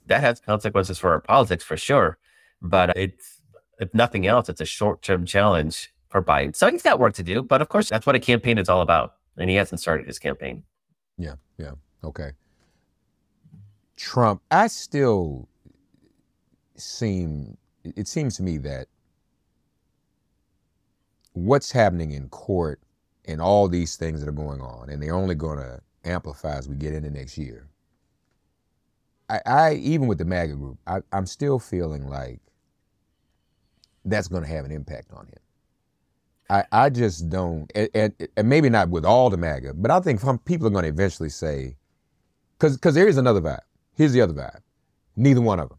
that 0.08 0.22
has 0.22 0.40
consequences 0.40 0.98
for 0.98 1.12
our 1.12 1.20
politics 1.20 1.64
for 1.64 1.76
sure. 1.76 2.18
But 2.62 2.96
it's 2.96 3.42
if 3.80 3.94
nothing 3.94 4.26
else, 4.26 4.48
it's 4.48 4.62
a 4.62 4.66
short 4.66 5.02
term 5.02 5.26
challenge 5.26 5.94
for 6.10 6.24
Biden. 6.24 6.56
So 6.56 6.72
he's 6.72 6.82
got 6.82 7.00
work 7.00 7.14
to 7.16 7.24
do. 7.24 7.44
But 7.44 7.62
of 7.62 7.68
course, 7.68 7.90
that's 7.90 8.06
what 8.06 8.16
a 8.16 8.20
campaign 8.20 8.58
is 8.58 8.70
all 8.70 8.82
about. 8.82 9.16
And 9.38 9.50
he 9.50 9.56
hasn't 9.56 9.82
started 9.82 10.08
his 10.08 10.20
campaign. 10.20 10.64
Yeah, 11.18 11.36
yeah. 11.58 11.72
Okay. 12.04 12.32
Trump, 13.98 14.42
I 14.52 14.68
still 14.68 15.48
seem, 16.76 17.58
it 17.84 18.08
seems 18.08 18.38
to 18.38 18.44
me 18.44 18.58
that 18.60 18.88
what's 21.34 21.72
happening 21.72 22.12
in 22.12 22.30
court 22.30 22.80
and 23.26 23.42
all 23.42 23.68
these 23.68 23.96
things 23.96 24.20
that 24.20 24.30
are 24.30 24.34
going 24.34 24.62
on, 24.62 24.90
and 24.90 25.02
they're 25.02 25.16
only 25.16 25.36
going 25.36 25.58
to 25.58 25.82
amplify 26.04 26.58
as 26.58 26.70
we 26.70 26.76
get 26.76 26.94
into 26.94 27.10
next 27.10 27.38
year. 27.38 27.68
I, 29.30 29.42
I 29.46 29.74
even 29.76 30.08
with 30.08 30.18
the 30.20 30.26
MAGA 30.26 30.56
group, 30.56 30.78
I, 30.86 31.00
I'm 31.12 31.26
still 31.26 31.60
feeling 31.60 32.08
like 32.08 32.40
that's 34.06 34.28
going 34.28 34.44
to 34.44 34.50
have 34.50 34.66
an 34.66 34.72
impact 34.72 35.12
on 35.14 35.26
him. 35.26 35.40
I, 36.50 36.64
I 36.72 36.90
just 36.90 37.30
don't, 37.30 37.72
and, 37.74 37.90
and, 37.96 38.14
and 38.38 38.48
maybe 38.50 38.70
not 38.70 38.90
with 38.90 39.04
all 39.06 39.30
the 39.30 39.38
MAGA, 39.38 39.74
but 39.76 39.90
I 39.90 40.00
think 40.00 40.20
some 40.20 40.38
people 40.40 40.68
are 40.68 40.70
going 40.72 40.84
to 40.84 40.90
eventually 40.90 41.30
say, 41.30 41.76
because 42.58 42.78
because 42.78 42.94
there 42.96 43.08
is 43.08 43.18
another 43.18 43.42
vibe. 43.42 43.62
Here's 43.96 44.14
the 44.14 44.22
other 44.22 44.34
vibe. 44.34 44.60
Neither 45.16 45.42
one 45.42 45.60
of 45.60 45.70
them. 45.70 45.78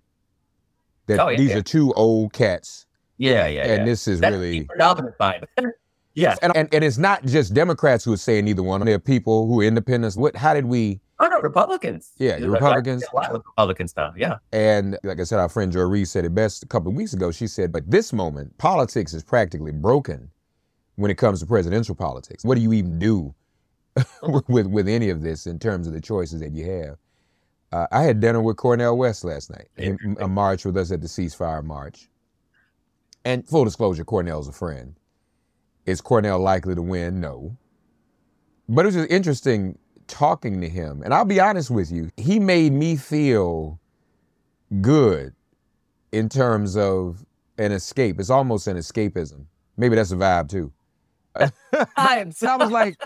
That 1.06 1.20
Oh, 1.20 1.28
yeah, 1.28 1.38
these 1.38 1.50
yeah. 1.50 1.58
are 1.58 1.62
two 1.62 1.92
old 1.94 2.32
cats, 2.32 2.86
Yeah, 3.18 3.46
yeah. 3.46 3.62
and 3.62 3.78
yeah. 3.80 3.84
this 3.84 4.08
is 4.08 4.20
That's 4.20 4.32
really. 4.32 4.60
the 4.60 4.64
predominant 4.66 5.14
vibe. 5.18 5.44
yeah. 6.14 6.34
And, 6.42 6.56
and 6.56 6.68
and 6.74 6.82
it's 6.84 6.98
not 6.98 7.24
just 7.24 7.54
Democrats 7.54 8.04
who 8.04 8.12
are 8.12 8.16
saying 8.18 8.44
neither 8.46 8.62
one. 8.64 8.84
There 8.84 8.94
are 8.96 8.98
people 8.98 9.46
who 9.46 9.60
are 9.60 9.64
independents. 9.64 10.16
What? 10.16 10.34
How 10.34 10.52
did 10.52 10.64
we? 10.64 11.00
Oh 11.20 11.28
no, 11.28 11.40
Republicans. 11.40 12.10
Yeah, 12.18 12.36
You're 12.38 12.50
Republicans. 12.50 13.04
A 13.12 13.16
lot 13.16 13.30
of 13.30 13.42
Republicans 13.46 13.94
now. 13.96 14.12
Yeah. 14.16 14.38
And 14.52 14.98
like 15.04 15.20
I 15.20 15.24
said, 15.24 15.38
our 15.38 15.48
friend 15.48 15.70
Joy 15.72 15.82
Reid 15.82 16.08
said 16.08 16.24
it 16.24 16.34
best 16.34 16.62
a 16.64 16.66
couple 16.66 16.90
of 16.90 16.96
weeks 16.96 17.12
ago. 17.12 17.30
She 17.30 17.46
said, 17.46 17.70
"But 17.72 17.88
this 17.90 18.12
moment, 18.12 18.58
politics 18.58 19.14
is 19.14 19.22
practically 19.22 19.72
broken 19.72 20.30
when 20.96 21.10
it 21.10 21.16
comes 21.16 21.40
to 21.40 21.46
presidential 21.46 21.94
politics. 21.94 22.44
What 22.44 22.56
do 22.56 22.60
you 22.60 22.72
even 22.72 22.98
do 22.98 23.34
with 24.48 24.66
with 24.66 24.88
any 24.88 25.10
of 25.10 25.22
this 25.22 25.46
in 25.46 25.58
terms 25.58 25.86
of 25.86 25.92
the 25.92 26.00
choices 26.00 26.40
that 26.40 26.52
you 26.52 26.64
have?" 26.70 26.98
Uh, 27.72 27.86
I 27.90 28.02
had 28.02 28.20
dinner 28.20 28.40
with 28.40 28.56
Cornel 28.56 28.96
West 28.96 29.24
last 29.24 29.50
night. 29.50 29.68
He 29.76 29.94
a 30.20 30.28
march 30.28 30.64
with 30.64 30.76
us 30.76 30.92
at 30.92 31.00
the 31.00 31.08
ceasefire 31.08 31.64
march. 31.64 32.08
And 33.24 33.46
full 33.46 33.64
disclosure, 33.64 34.04
Cornel's 34.04 34.48
a 34.48 34.52
friend. 34.52 34.94
Is 35.84 36.00
Cornel 36.00 36.38
likely 36.38 36.74
to 36.74 36.82
win? 36.82 37.20
No. 37.20 37.56
But 38.68 38.82
it 38.82 38.86
was 38.86 38.94
just 38.94 39.10
interesting 39.10 39.78
talking 40.06 40.60
to 40.60 40.68
him, 40.68 41.02
and 41.02 41.12
I'll 41.12 41.24
be 41.24 41.40
honest 41.40 41.70
with 41.70 41.90
you, 41.90 42.10
he 42.16 42.38
made 42.38 42.72
me 42.72 42.96
feel 42.96 43.80
good 44.80 45.34
in 46.12 46.28
terms 46.28 46.76
of 46.76 47.24
an 47.58 47.72
escape. 47.72 48.20
It's 48.20 48.30
almost 48.30 48.66
an 48.66 48.76
escapism. 48.76 49.46
Maybe 49.76 49.96
that's 49.96 50.12
a 50.12 50.16
vibe 50.16 50.48
too. 50.48 50.72
Times. 51.96 52.42
I 52.42 52.56
was 52.56 52.70
like, 52.70 52.96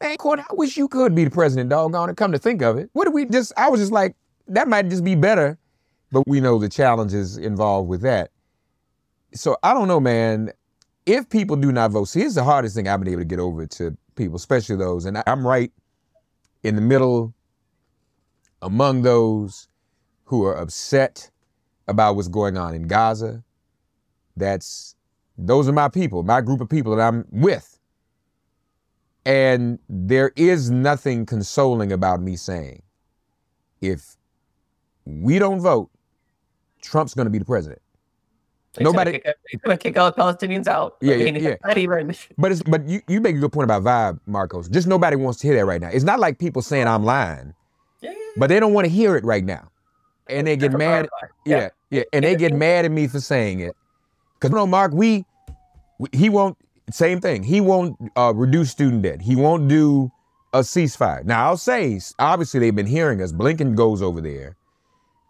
man, 0.00 0.16
Courtney, 0.16 0.44
I 0.50 0.54
wish 0.54 0.76
you 0.76 0.88
could 0.88 1.14
be 1.14 1.24
the 1.24 1.30
president, 1.30 1.70
doggone 1.70 2.10
it. 2.10 2.16
Come 2.16 2.32
to 2.32 2.38
think 2.38 2.62
of 2.62 2.76
it. 2.76 2.90
What 2.92 3.04
do 3.04 3.10
we 3.10 3.24
just, 3.26 3.52
I 3.56 3.68
was 3.68 3.80
just 3.80 3.92
like, 3.92 4.16
that 4.48 4.68
might 4.68 4.88
just 4.88 5.04
be 5.04 5.14
better. 5.14 5.58
But 6.12 6.26
we 6.26 6.40
know 6.40 6.58
the 6.58 6.68
challenges 6.68 7.36
involved 7.36 7.88
with 7.88 8.02
that. 8.02 8.30
So 9.32 9.56
I 9.62 9.72
don't 9.72 9.86
know, 9.86 10.00
man. 10.00 10.50
If 11.06 11.28
people 11.28 11.56
do 11.56 11.72
not 11.72 11.92
vote, 11.92 12.06
see, 12.06 12.20
here's 12.20 12.34
the 12.34 12.44
hardest 12.44 12.74
thing 12.74 12.88
I've 12.88 13.00
been 13.00 13.08
able 13.08 13.20
to 13.20 13.24
get 13.24 13.38
over 13.38 13.66
to 13.66 13.96
people, 14.16 14.36
especially 14.36 14.76
those, 14.76 15.04
and 15.06 15.22
I'm 15.26 15.46
right 15.46 15.72
in 16.62 16.74
the 16.74 16.82
middle 16.82 17.32
among 18.60 19.02
those 19.02 19.68
who 20.24 20.44
are 20.44 20.56
upset 20.56 21.30
about 21.88 22.16
what's 22.16 22.28
going 22.28 22.58
on 22.58 22.74
in 22.74 22.82
Gaza. 22.82 23.42
That's 24.36 24.94
those 25.46 25.68
are 25.68 25.72
my 25.72 25.88
people, 25.88 26.22
my 26.22 26.40
group 26.40 26.60
of 26.60 26.68
people 26.68 26.94
that 26.96 27.02
I'm 27.06 27.24
with. 27.30 27.78
And 29.26 29.78
there 29.88 30.32
is 30.36 30.70
nothing 30.70 31.26
consoling 31.26 31.92
about 31.92 32.20
me 32.20 32.36
saying, 32.36 32.82
if 33.80 34.16
we 35.04 35.38
don't 35.38 35.60
vote, 35.60 35.90
Trump's 36.82 37.14
going 37.14 37.26
to 37.26 37.30
be 37.30 37.38
the 37.38 37.44
president. 37.44 37.80
He's 38.76 38.84
Nobody- 38.84 39.18
gonna 39.64 39.76
kick, 39.76 39.94
kick 39.94 39.98
all 39.98 40.10
the 40.12 40.16
Palestinians 40.16 40.68
out. 40.68 40.96
Yeah, 41.00 41.16
yeah, 41.16 41.38
yeah. 41.38 41.54
Not 41.64 41.76
even. 41.76 42.14
But 42.38 42.52
it's 42.52 42.62
but 42.62 42.86
you, 42.86 43.00
you 43.08 43.20
make 43.20 43.34
a 43.34 43.38
good 43.40 43.52
point 43.52 43.64
about 43.64 43.82
vibe, 43.82 44.20
Markos. 44.28 44.70
Just 44.70 44.86
nobody 44.86 45.16
wants 45.16 45.40
to 45.40 45.48
hear 45.48 45.56
that 45.56 45.64
right 45.66 45.80
now. 45.80 45.88
It's 45.88 46.04
not 46.04 46.20
like 46.20 46.38
people 46.38 46.62
saying 46.62 46.86
I'm 46.86 47.04
lying, 47.04 47.52
Yeah, 48.00 48.10
yeah, 48.10 48.16
but 48.36 48.46
they 48.46 48.60
don't 48.60 48.72
want 48.72 48.84
to 48.84 48.90
hear 48.90 49.16
it 49.16 49.24
right 49.24 49.44
now. 49.44 49.70
And 50.28 50.46
they 50.46 50.56
get 50.56 50.72
mad. 50.72 51.08
Yeah, 51.44 51.70
yeah. 51.90 52.04
And 52.12 52.24
they 52.24 52.36
get 52.36 52.54
mad 52.54 52.84
at 52.84 52.92
me 52.92 53.08
for 53.08 53.18
saying 53.18 53.58
it. 53.58 53.74
Because, 54.34 54.50
you 54.50 54.56
no, 54.56 54.66
Mark, 54.68 54.92
we, 54.92 55.16
we, 55.18 55.24
he 56.12 56.28
won't, 56.28 56.56
same 56.90 57.20
thing. 57.20 57.42
He 57.42 57.60
won't 57.60 57.96
uh, 58.16 58.32
reduce 58.34 58.70
student 58.70 59.02
debt. 59.02 59.20
He 59.20 59.36
won't 59.36 59.68
do 59.68 60.10
a 60.52 60.60
ceasefire. 60.60 61.24
Now, 61.24 61.46
I'll 61.46 61.56
say, 61.56 62.00
obviously, 62.18 62.60
they've 62.60 62.74
been 62.74 62.86
hearing 62.86 63.22
us. 63.22 63.32
Blinken 63.32 63.76
goes 63.76 64.02
over 64.02 64.20
there 64.20 64.56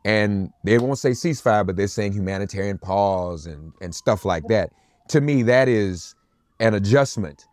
and 0.05 0.51
they 0.65 0.79
won't 0.79 0.99
say 0.99 1.11
ceasefire, 1.11 1.67
but 1.67 1.77
they're 1.77 1.87
saying 1.87 2.13
humanitarian 2.13 2.79
pause 2.79 3.47
and, 3.47 3.73
and 3.81 3.95
stuff 3.95 4.25
like 4.25 4.47
that. 4.49 4.71
To 5.09 5.21
me, 5.21 5.43
that 5.43 5.69
is 5.69 6.15
an 6.61 6.75
adjustment 6.75 7.47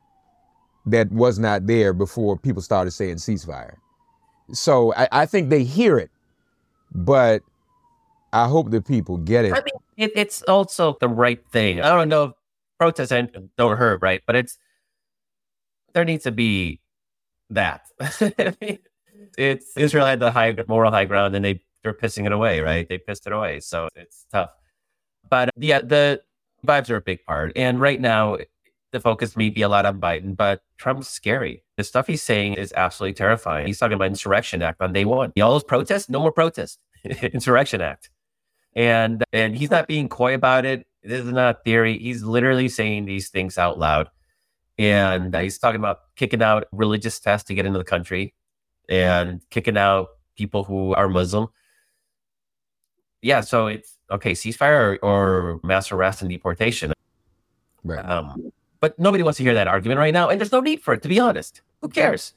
that 0.85 1.11
was 1.11 1.37
not 1.37 1.67
there 1.67 1.91
before 1.91 2.37
people 2.37 2.61
started 2.61 2.91
saying 2.91 3.15
ceasefire. 3.15 3.75
So 4.53 4.93
I, 4.93 5.07
I 5.11 5.25
think 5.25 5.49
they 5.49 5.63
hear 5.63 5.97
it, 5.97 6.09
but 6.93 7.41
I 8.31 8.47
hope 8.47 8.71
the 8.71 8.81
people 8.81 9.17
get 9.17 9.43
it. 9.43 9.51
I 9.51 9.57
mean, 9.57 9.73
it, 9.97 10.11
it's 10.15 10.41
also 10.43 10.95
the 11.01 11.09
right 11.09 11.43
thing. 11.51 11.81
I 11.81 11.89
don't 11.89 12.07
know 12.07 12.33
if 12.77 12.79
protests 12.79 13.11
and 13.11 13.49
don't 13.57 13.77
hurt, 13.77 14.01
right? 14.01 14.21
But 14.25 14.35
it's 14.35 14.57
there 15.93 16.05
needs 16.05 16.23
to 16.23 16.31
be 16.31 16.81
that. 17.49 17.87
It's 19.37 19.77
Israel 19.77 20.05
had 20.05 20.19
the 20.19 20.31
high 20.31 20.55
moral 20.67 20.91
high 20.91 21.05
ground, 21.05 21.35
and 21.35 21.45
they 21.45 21.61
they're 21.83 21.93
pissing 21.93 22.25
it 22.25 22.31
away, 22.31 22.61
right? 22.61 22.87
They 22.87 22.97
pissed 22.97 23.27
it 23.27 23.33
away, 23.33 23.59
so 23.59 23.87
it's 23.95 24.25
tough. 24.31 24.51
But 25.29 25.49
yeah, 25.57 25.81
the 25.81 26.21
vibes 26.65 26.89
are 26.89 26.95
a 26.95 27.01
big 27.01 27.23
part, 27.25 27.51
and 27.55 27.79
right 27.79 27.99
now 28.01 28.37
the 28.91 28.99
focus 28.99 29.35
may 29.37 29.49
be 29.49 29.61
a 29.61 29.69
lot 29.69 29.85
on 29.85 29.99
Biden, 29.99 30.35
but 30.35 30.61
Trump's 30.77 31.09
scary. 31.09 31.63
The 31.77 31.83
stuff 31.83 32.07
he's 32.07 32.23
saying 32.23 32.55
is 32.55 32.73
absolutely 32.75 33.13
terrifying. 33.13 33.67
He's 33.67 33.77
talking 33.77 33.93
about 33.95 34.07
Insurrection 34.07 34.61
Act 34.61 34.81
on 34.81 34.93
day 34.93 35.05
one. 35.05 35.33
All 35.41 35.51
those 35.51 35.63
protests, 35.63 36.09
no 36.09 36.19
more 36.19 36.31
protests. 36.31 36.79
Insurrection 37.03 37.81
Act 37.81 38.09
and 38.77 39.23
and 39.33 39.57
he's 39.57 39.71
not 39.71 39.87
being 39.87 40.07
coy 40.07 40.35
about 40.35 40.65
it. 40.65 40.85
This 41.07 41.23
is 41.23 41.31
not 41.31 41.63
theory. 41.63 41.97
He's 41.97 42.21
literally 42.21 42.67
saying 42.67 43.05
these 43.05 43.29
things 43.29 43.57
out 43.57 43.79
loud, 43.79 44.09
and 44.77 45.33
he's 45.33 45.57
talking 45.57 45.79
about 45.79 45.99
kicking 46.17 46.41
out 46.41 46.65
religious 46.73 47.17
tests 47.17 47.47
to 47.47 47.53
get 47.53 47.65
into 47.65 47.79
the 47.79 47.85
country, 47.85 48.33
and 48.89 49.41
kicking 49.49 49.77
out 49.77 50.09
people 50.35 50.65
who 50.65 50.93
are 50.95 51.07
Muslim. 51.07 51.47
Yeah, 53.21 53.39
so 53.39 53.67
it's 53.67 53.97
okay, 54.11 54.33
ceasefire 54.33 54.97
or, 55.01 55.05
or 55.05 55.59
mass 55.63 55.93
arrest 55.93 56.21
and 56.21 56.29
deportation. 56.29 56.91
Right. 57.85 58.05
Um, 58.05 58.51
but 58.81 58.99
nobody 58.99 59.23
wants 59.23 59.37
to 59.37 59.43
hear 59.43 59.53
that 59.53 59.67
argument 59.67 59.99
right 59.99 60.13
now, 60.13 60.27
and 60.27 60.41
there's 60.41 60.51
no 60.51 60.59
need 60.59 60.81
for 60.81 60.93
it. 60.93 61.03
To 61.03 61.07
be 61.07 61.21
honest, 61.21 61.61
who 61.81 61.87
cares? 61.87 62.33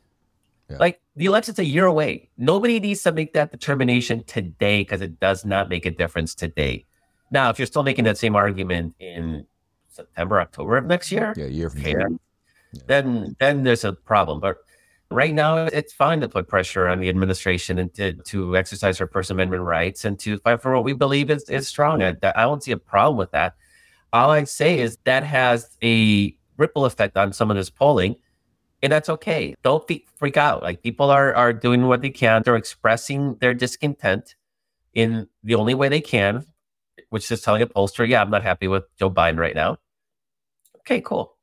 Yeah. 0.69 0.77
Like 0.79 1.01
the 1.17 1.25
election's 1.25 1.59
a 1.59 1.65
year 1.65 1.87
away. 1.87 2.31
Nobody 2.39 2.79
needs 2.79 3.03
to 3.03 3.11
make 3.11 3.33
that 3.33 3.51
determination 3.51 4.23
today 4.29 4.83
because 4.83 5.01
it 5.01 5.19
does 5.19 5.45
not 5.45 5.69
make 5.69 5.87
a 5.87 5.91
difference 5.91 6.37
today. 6.37 6.85
Now, 7.31 7.51
if 7.51 7.59
you're 7.59 7.67
still 7.67 7.83
making 7.83 8.05
that 8.05 8.19
same 8.19 8.35
argument 8.37 8.95
in 8.99 9.47
September, 9.89 10.41
October 10.41 10.77
of 10.77 10.87
next 10.87 11.13
year, 11.13 11.33
Yeah, 11.37 11.45
a 11.45 11.49
year 11.49 11.71
from 11.71 11.81
okay, 11.81 11.95
now. 11.95 12.07
then, 12.07 12.19
then 12.87 13.37
then 13.39 13.63
there's 13.63 13.85
a 13.85 13.93
problem. 13.93 14.41
But 14.41 14.59
right 15.11 15.35
now, 15.35 15.67
it's 15.67 15.93
fine 15.93 16.21
to 16.21 16.29
put 16.29 16.49
pressure 16.49 16.89
on 16.89 17.01
the 17.01 17.09
administration 17.09 17.79
and 17.79 17.93
to, 17.95 18.13
to 18.15 18.57
exercise 18.57 19.01
our 19.01 19.07
First 19.07 19.31
Amendment 19.31 19.63
rights 19.63 20.05
and 20.05 20.19
to 20.21 20.39
fight 20.39 20.61
for 20.63 20.75
what 20.75 20.85
we 20.85 20.93
believe 20.93 21.31
is, 21.31 21.49
is 21.49 21.69
strong. 21.69 22.03
I, 22.03 22.17
I 22.23 22.43
don't 22.43 22.63
see 22.63 22.73
a 22.73 22.77
problem 22.77 23.17
with 23.17 23.31
that. 23.33 23.55
All 24.13 24.31
I 24.31 24.45
say 24.45 24.81
is 24.81 24.99
that 25.05 25.23
has 25.23 25.77
a 25.83 26.35
ripple 26.57 26.85
effect 26.85 27.17
on 27.17 27.33
some 27.33 27.51
of 27.51 27.57
this 27.57 27.71
polling, 27.71 28.17
and 28.83 28.91
that's 28.93 29.09
okay. 29.09 29.55
Don't 29.63 29.87
be, 29.87 30.05
freak 30.17 30.37
out. 30.37 30.63
Like 30.63 30.83
people 30.83 31.11
are 31.11 31.33
are 31.35 31.53
doing 31.53 31.87
what 31.87 32.03
they 32.03 32.11
can. 32.11 32.43
They're 32.45 32.57
expressing 32.57 33.37
their 33.37 33.55
discontent 33.55 34.35
in 34.95 35.29
the 35.45 35.55
only 35.55 35.75
way 35.75 35.89
they 35.89 36.01
can, 36.01 36.45
which 37.11 37.31
is 37.31 37.41
telling 37.41 37.63
a 37.63 37.67
pollster, 37.67 38.07
"Yeah, 38.09 38.23
I'm 38.23 38.31
not 38.31 38.43
happy 38.43 38.69
with 38.69 38.85
Joe 38.99 39.11
Biden 39.11 39.39
right 39.39 39.55
now." 39.55 39.79
Okay, 40.81 41.01
cool. 41.01 41.37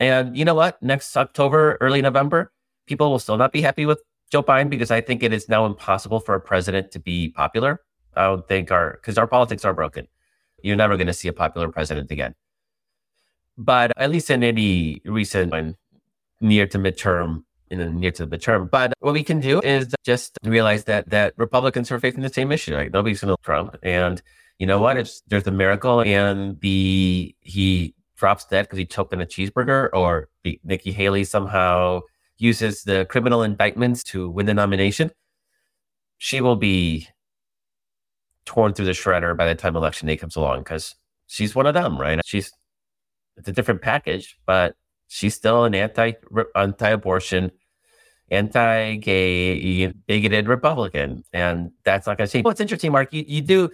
And 0.00 0.36
you 0.36 0.44
know 0.44 0.54
what? 0.54 0.82
Next 0.82 1.16
October, 1.16 1.76
early 1.80 2.02
November, 2.02 2.52
people 2.86 3.10
will 3.10 3.18
still 3.18 3.36
not 3.36 3.52
be 3.52 3.62
happy 3.62 3.86
with 3.86 4.00
Joe 4.30 4.42
Biden 4.42 4.70
because 4.70 4.90
I 4.90 5.00
think 5.00 5.22
it 5.22 5.32
is 5.32 5.48
now 5.48 5.66
impossible 5.66 6.20
for 6.20 6.34
a 6.34 6.40
president 6.40 6.92
to 6.92 6.98
be 7.00 7.30
popular. 7.30 7.80
I 8.16 8.24
don't 8.24 8.46
think 8.46 8.70
our 8.70 8.92
because 8.92 9.18
our 9.18 9.26
politics 9.26 9.64
are 9.64 9.74
broken. 9.74 10.08
You're 10.62 10.76
never 10.76 10.96
going 10.96 11.06
to 11.06 11.12
see 11.12 11.28
a 11.28 11.32
popular 11.32 11.68
president 11.68 12.10
again. 12.10 12.34
But 13.56 13.92
at 13.96 14.10
least 14.10 14.30
in 14.30 14.42
any 14.42 15.00
recent 15.04 15.52
and 15.54 15.76
near 16.40 16.66
to 16.68 16.78
midterm, 16.78 17.44
in 17.70 17.78
the 17.78 17.90
near 17.90 18.10
to 18.12 18.26
the 18.26 18.36
midterm. 18.36 18.70
But 18.70 18.92
what 19.00 19.14
we 19.14 19.22
can 19.22 19.40
do 19.40 19.60
is 19.60 19.94
just 20.04 20.38
realize 20.44 20.84
that 20.84 21.10
that 21.10 21.34
Republicans 21.36 21.90
are 21.90 22.00
facing 22.00 22.22
the 22.22 22.32
same 22.32 22.52
issue. 22.52 22.74
Right? 22.74 22.92
Nobody's 22.92 23.20
going 23.20 23.36
to 23.36 23.42
Trump, 23.42 23.76
and 23.82 24.22
you 24.58 24.66
know 24.66 24.80
what? 24.80 24.96
It's 24.96 25.22
there's 25.28 25.46
a 25.46 25.52
miracle, 25.52 26.02
and 26.02 26.60
the 26.60 27.34
he 27.40 27.94
drops 28.16 28.44
dead 28.44 28.64
because 28.64 28.78
he 28.78 28.86
choked 28.86 29.14
on 29.14 29.20
a 29.20 29.26
cheeseburger, 29.26 29.88
or 29.92 30.28
the, 30.42 30.60
Nikki 30.64 30.92
Haley 30.92 31.24
somehow 31.24 32.00
uses 32.38 32.82
the 32.82 33.06
criminal 33.08 33.42
indictments 33.42 34.02
to 34.04 34.28
win 34.28 34.46
the 34.46 34.54
nomination. 34.54 35.10
She 36.18 36.40
will 36.40 36.56
be 36.56 37.08
torn 38.44 38.72
through 38.72 38.86
the 38.86 38.92
shredder 38.92 39.36
by 39.36 39.46
the 39.46 39.54
time 39.54 39.76
election 39.76 40.08
day 40.08 40.16
comes 40.16 40.34
along 40.34 40.60
because 40.60 40.94
she's 41.26 41.54
one 41.54 41.66
of 41.66 41.74
them, 41.74 41.98
right? 41.98 42.20
She's 42.24 42.52
it's 43.36 43.48
a 43.48 43.52
different 43.52 43.82
package, 43.82 44.36
but 44.46 44.74
she's 45.06 45.34
still 45.34 45.64
an 45.64 45.74
anti 45.76 46.14
anti-abortion, 46.56 47.52
anti-gay, 48.30 49.86
bigoted 50.06 50.48
Republican, 50.48 51.22
and 51.32 51.70
that's 51.84 52.08
not 52.08 52.18
going 52.18 52.26
to 52.26 52.32
change. 52.32 52.44
What's 52.44 52.60
interesting, 52.60 52.90
Mark? 52.90 53.12
You 53.12 53.24
you 53.26 53.40
do 53.40 53.70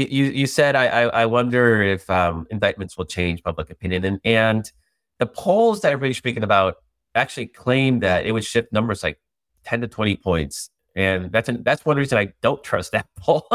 you 0.00 0.24
you, 0.26 0.46
said 0.46 0.76
I, 0.76 0.86
I 0.86 1.02
I 1.22 1.26
wonder 1.26 1.82
if 1.82 2.08
um, 2.10 2.46
indictments 2.50 2.98
will 2.98 3.04
change 3.04 3.42
public 3.42 3.70
opinion, 3.70 4.04
and 4.04 4.20
and 4.24 4.72
the 5.18 5.26
polls 5.26 5.80
that 5.82 5.92
everybody's 5.92 6.18
speaking 6.18 6.42
about 6.42 6.76
actually 7.14 7.46
claim 7.46 8.00
that 8.00 8.26
it 8.26 8.32
would 8.32 8.44
shift 8.44 8.72
numbers 8.72 9.02
like 9.02 9.20
ten 9.64 9.80
to 9.80 9.88
twenty 9.88 10.16
points. 10.16 10.70
And 10.96 11.32
that's 11.32 11.48
an, 11.48 11.64
that's 11.64 11.84
one 11.84 11.96
reason 11.96 12.18
I 12.18 12.32
don't 12.40 12.62
trust 12.62 12.92
that 12.92 13.06
poll. 13.18 13.48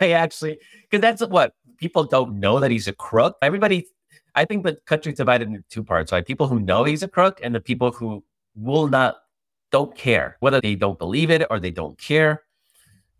they 0.00 0.12
actually 0.12 0.58
because 0.90 1.00
that's 1.00 1.22
what 1.26 1.54
people 1.76 2.04
don't 2.04 2.40
know 2.40 2.60
that 2.60 2.70
he's 2.70 2.88
a 2.88 2.92
crook. 2.92 3.36
Everybody 3.42 3.86
I 4.34 4.44
think 4.44 4.64
the 4.64 4.78
country's 4.86 5.16
divided 5.16 5.48
into 5.48 5.64
two 5.68 5.82
parts, 5.82 6.12
right? 6.12 6.24
People 6.24 6.46
who 6.46 6.60
know 6.60 6.84
he's 6.84 7.02
a 7.02 7.08
crook 7.08 7.40
and 7.42 7.54
the 7.54 7.60
people 7.60 7.90
who 7.90 8.22
will 8.54 8.86
not, 8.86 9.16
don't 9.70 9.94
care, 9.96 10.36
whether 10.40 10.60
they 10.60 10.76
don't 10.76 10.98
believe 10.98 11.30
it 11.30 11.44
or 11.50 11.58
they 11.58 11.70
don't 11.70 11.98
care. 11.98 12.42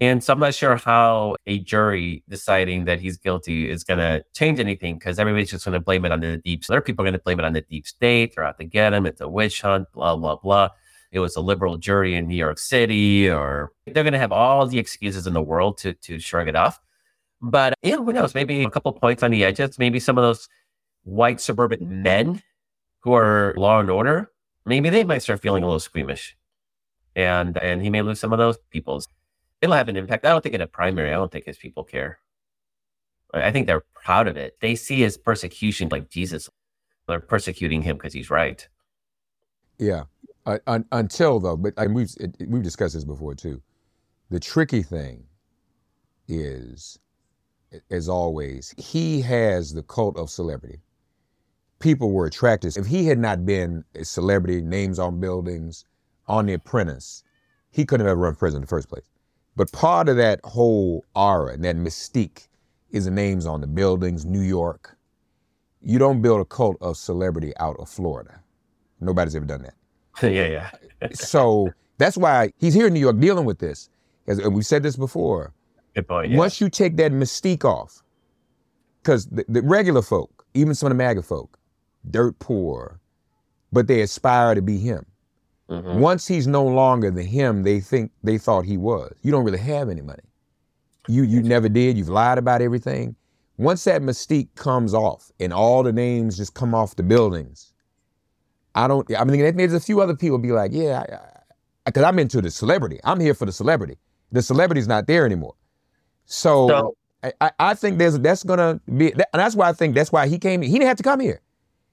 And 0.01 0.23
so 0.23 0.33
I'm 0.33 0.39
not 0.39 0.55
sure 0.55 0.77
how 0.77 1.35
a 1.47 1.59
jury 1.59 2.23
deciding 2.29 2.85
that 2.85 3.01
he's 3.01 3.17
guilty 3.17 3.69
is 3.69 3.83
going 3.83 3.99
to 3.99 4.25
change 4.33 4.61
anything 4.61 4.97
because 4.97 5.19
everybody's 5.19 5.51
just 5.51 5.65
going 5.65 5.73
to 5.73 5.81
blame 5.81 6.05
it 6.05 6.13
on 6.13 6.21
the 6.21 6.37
deep. 6.37 6.63
Other 6.71 6.81
people 6.81 7.05
are 7.05 7.07
going 7.11 7.19
to 7.19 7.25
blame 7.25 7.41
it 7.41 7.45
on 7.45 7.53
the 7.53 7.63
deep 7.63 7.87
state. 7.87 8.35
They're 8.35 8.45
out 8.45 8.59
to 8.59 8.65
get 8.65 8.93
him. 8.95 9.07
It's 9.07 9.21
a 9.21 9.29
witch 9.29 9.61
hunt, 9.63 9.89
blah, 9.93 10.15
blah, 10.17 10.37
blah. 10.37 10.69
It 11.11 11.19
was 11.21 11.35
a 11.37 11.41
liberal 11.41 11.79
jury 11.79 12.15
in 12.15 12.29
New 12.29 12.37
York 12.37 12.59
City, 12.59 13.29
or 13.31 13.73
they're 13.87 14.05
going 14.05 14.13
to 14.13 14.19
have 14.21 14.31
all 14.33 14.67
the 14.67 14.79
excuses 14.79 15.27
in 15.27 15.33
the 15.33 15.43
world 15.43 15.79
to, 15.79 15.95
to 15.95 16.19
shrug 16.21 16.49
it 16.49 16.55
off. 16.57 16.81
But 17.41 17.75
yeah, 17.83 17.97
who 17.97 18.13
knows? 18.13 18.35
Maybe 18.35 18.65
a 18.65 18.71
couple 18.71 18.93
points 18.93 19.23
on 19.23 19.31
the 19.33 19.45
edges. 19.45 19.79
Maybe 19.79 20.01
some 20.01 20.19
of 20.19 20.23
those 20.23 20.49
white 21.05 21.41
suburban 21.41 22.03
men 22.03 22.43
who 23.01 23.15
are 23.15 23.55
law 23.57 23.81
and 23.81 23.91
order, 23.91 24.31
maybe 24.67 24.91
they 24.91 25.05
might 25.05 25.23
start 25.23 25.41
feeling 25.41 25.63
a 25.63 25.67
little 25.67 25.81
squeamish. 25.81 26.37
and 27.17 27.59
and 27.59 27.83
he 27.83 27.91
may 27.91 28.03
lose 28.03 28.21
some 28.21 28.33
of 28.33 28.39
those 28.39 28.59
people. 28.71 29.03
It'll 29.61 29.75
have 29.75 29.89
an 29.89 29.97
impact. 29.97 30.25
I 30.25 30.31
don't 30.31 30.43
think 30.43 30.55
in 30.55 30.61
a 30.61 30.67
primary. 30.67 31.11
I 31.11 31.15
don't 31.15 31.33
think 31.33 31.47
his 31.47 31.59
people 31.59 31.85
care. 31.85 32.19
I 33.35 33.51
think 33.51 33.67
they're 33.67 33.85
proud 33.95 34.29
of 34.29 34.37
it. 34.37 34.57
They 34.61 34.75
see 34.75 35.01
his 35.01 35.19
persecution 35.19 35.89
like 35.91 36.09
Jesus. 36.09 36.49
They're 37.07 37.21
persecuting 37.21 37.83
him 37.83 37.97
because 37.97 38.13
he's 38.13 38.31
right. 38.31 38.67
Yeah. 39.79 40.05
Uh, 40.47 40.59
un- 40.67 40.87
until 40.93 41.41
though, 41.41 41.57
but 41.57 41.75
and 41.77 41.95
we've 41.95 42.15
it, 42.19 42.37
we've 42.49 42.63
discussed 42.63 42.95
this 42.95 43.05
before 43.05 43.35
too. 43.35 43.61
The 44.31 44.41
tricky 44.41 44.83
thing 44.83 45.25
is, 46.27 46.99
as 47.91 48.09
always, 48.09 48.75
he 48.79 49.21
has 49.23 49.73
the 49.73 49.83
cult 49.83 50.17
of 50.17 50.31
celebrity. 50.31 50.81
People 51.81 52.13
were 52.13 52.27
attracted. 52.27 52.77
If 52.77 52.87
he 52.87 53.07
had 53.07 53.19
not 53.19 53.47
been 53.47 53.85
a 53.95 54.05
celebrity, 54.05 54.61
names 54.63 54.99
on 54.99 55.21
buildings, 55.21 55.85
on 56.27 56.47
The 56.47 56.55
Apprentice, 56.55 57.23
he 57.71 57.85
couldn't 57.85 58.07
have 58.07 58.13
ever 58.13 58.23
run 58.23 58.35
for 58.35 58.41
president 58.41 58.65
in 58.65 58.67
the 58.67 58.71
first 58.71 58.89
place. 58.89 59.05
But 59.59 59.73
part 59.73 60.09
of 60.09 60.17
that 60.19 60.39
whole 60.45 61.05
aura 61.17 61.53
and 61.53 61.65
that 61.65 61.75
mystique 61.75 62.47
is 62.93 63.07
the 63.07 63.11
names 63.11 63.45
on 63.45 63.61
the 63.61 63.67
buildings, 63.67 64.25
New 64.25 64.41
York. 64.41 64.97
You 65.83 65.99
don't 65.99 66.23
build 66.23 66.41
a 66.41 66.45
cult 66.45 66.77
of 66.81 66.97
celebrity 66.97 67.53
out 67.59 67.75
of 67.81 67.89
Florida. 67.89 68.41
Nobody's 69.01 69.35
ever 69.35 69.47
done 69.47 69.63
that. 69.63 69.75
yeah, 70.33 70.71
yeah. 71.01 71.09
so 71.13 71.71
that's 71.99 72.17
why 72.17 72.53
he's 72.59 72.73
here 72.73 72.87
in 72.87 72.95
New 72.95 73.01
York 73.01 73.19
dealing 73.19 73.45
with 73.47 73.59
this. 73.59 73.91
As, 74.29 74.39
and 74.39 74.55
we've 74.55 74.65
said 74.65 74.85
this 74.85 74.95
before. 74.95 75.53
Good 75.97 76.07
point. 76.07 76.31
Yeah. 76.31 76.39
Once 76.39 76.61
you 76.61 76.71
take 76.71 76.97
that 76.99 77.11
mystique 77.11 77.65
off, 77.65 78.05
because 79.03 79.27
the, 79.27 79.45
the 79.49 79.63
regular 79.63 80.03
folk, 80.03 80.47
even 80.55 80.73
some 80.77 80.87
of 80.87 80.91
the 80.97 81.03
MAGA 81.03 81.23
folk, 81.23 81.59
dirt 82.09 82.39
poor, 82.39 83.01
but 83.73 83.89
they 83.89 84.03
aspire 84.03 84.55
to 84.55 84.63
be 84.63 84.79
him. 84.79 85.05
Mhm. 85.71 85.99
Once 85.99 86.27
he's 86.27 86.47
no 86.47 86.65
longer 86.65 87.11
the 87.11 87.23
him 87.23 87.63
they 87.63 87.81
think 87.81 88.11
they 88.23 88.39
thought 88.39 88.65
he 88.65 88.77
was, 88.79 89.13
you 89.23 89.31
don't 89.31 89.45
really 89.45 89.59
have 89.59 89.89
any 89.91 90.01
money. 90.01 90.23
You 91.09 91.23
you 91.25 91.43
never 91.43 91.69
did. 91.69 91.97
You've 91.99 92.09
lied 92.09 92.39
about 92.39 92.63
everything. 92.63 93.17
Once 93.59 93.85
that 93.85 94.03
mystique 94.03 94.49
comes 94.55 94.95
off 94.95 95.31
and 95.41 95.53
all 95.53 95.83
the 95.83 95.93
names 95.93 96.37
just 96.37 96.55
come 96.55 96.75
off 96.75 96.97
the 96.97 97.03
buildings, 97.03 97.73
I 98.75 98.87
don't. 98.89 99.07
I 99.17 99.25
mean, 99.25 99.57
there's 99.57 99.73
a 99.75 99.81
few 99.81 100.01
other 100.01 100.15
people 100.17 100.39
be 100.39 100.53
like, 100.53 100.71
yeah, 100.73 101.05
because 101.85 102.05
I'm 102.05 102.19
into 102.19 102.41
the 102.41 102.51
celebrity. 102.51 103.01
I'm 103.05 103.21
here 103.21 103.35
for 103.35 103.47
the 103.47 103.53
celebrity. 103.53 103.97
The 104.33 104.43
celebrity's 104.43 104.87
not 104.89 105.07
there 105.07 105.25
anymore. 105.27 105.55
So, 106.27 106.69
So- 106.69 106.95
I- 107.25 107.33
I, 107.41 107.51
I 107.59 107.75
think 107.75 107.99
there's 107.99 108.17
that's 108.21 108.45
gonna 108.45 108.81
be, 108.97 109.13
and 109.13 109.25
that's 109.33 109.57
why 109.57 109.69
I 109.69 109.73
think 109.73 109.95
that's 109.97 110.13
why 110.13 110.29
he 110.29 110.39
came. 110.39 110.63
He 110.63 110.73
didn't 110.73 110.87
have 110.87 110.97
to 110.99 111.03
come 111.03 111.19
here. 111.21 111.41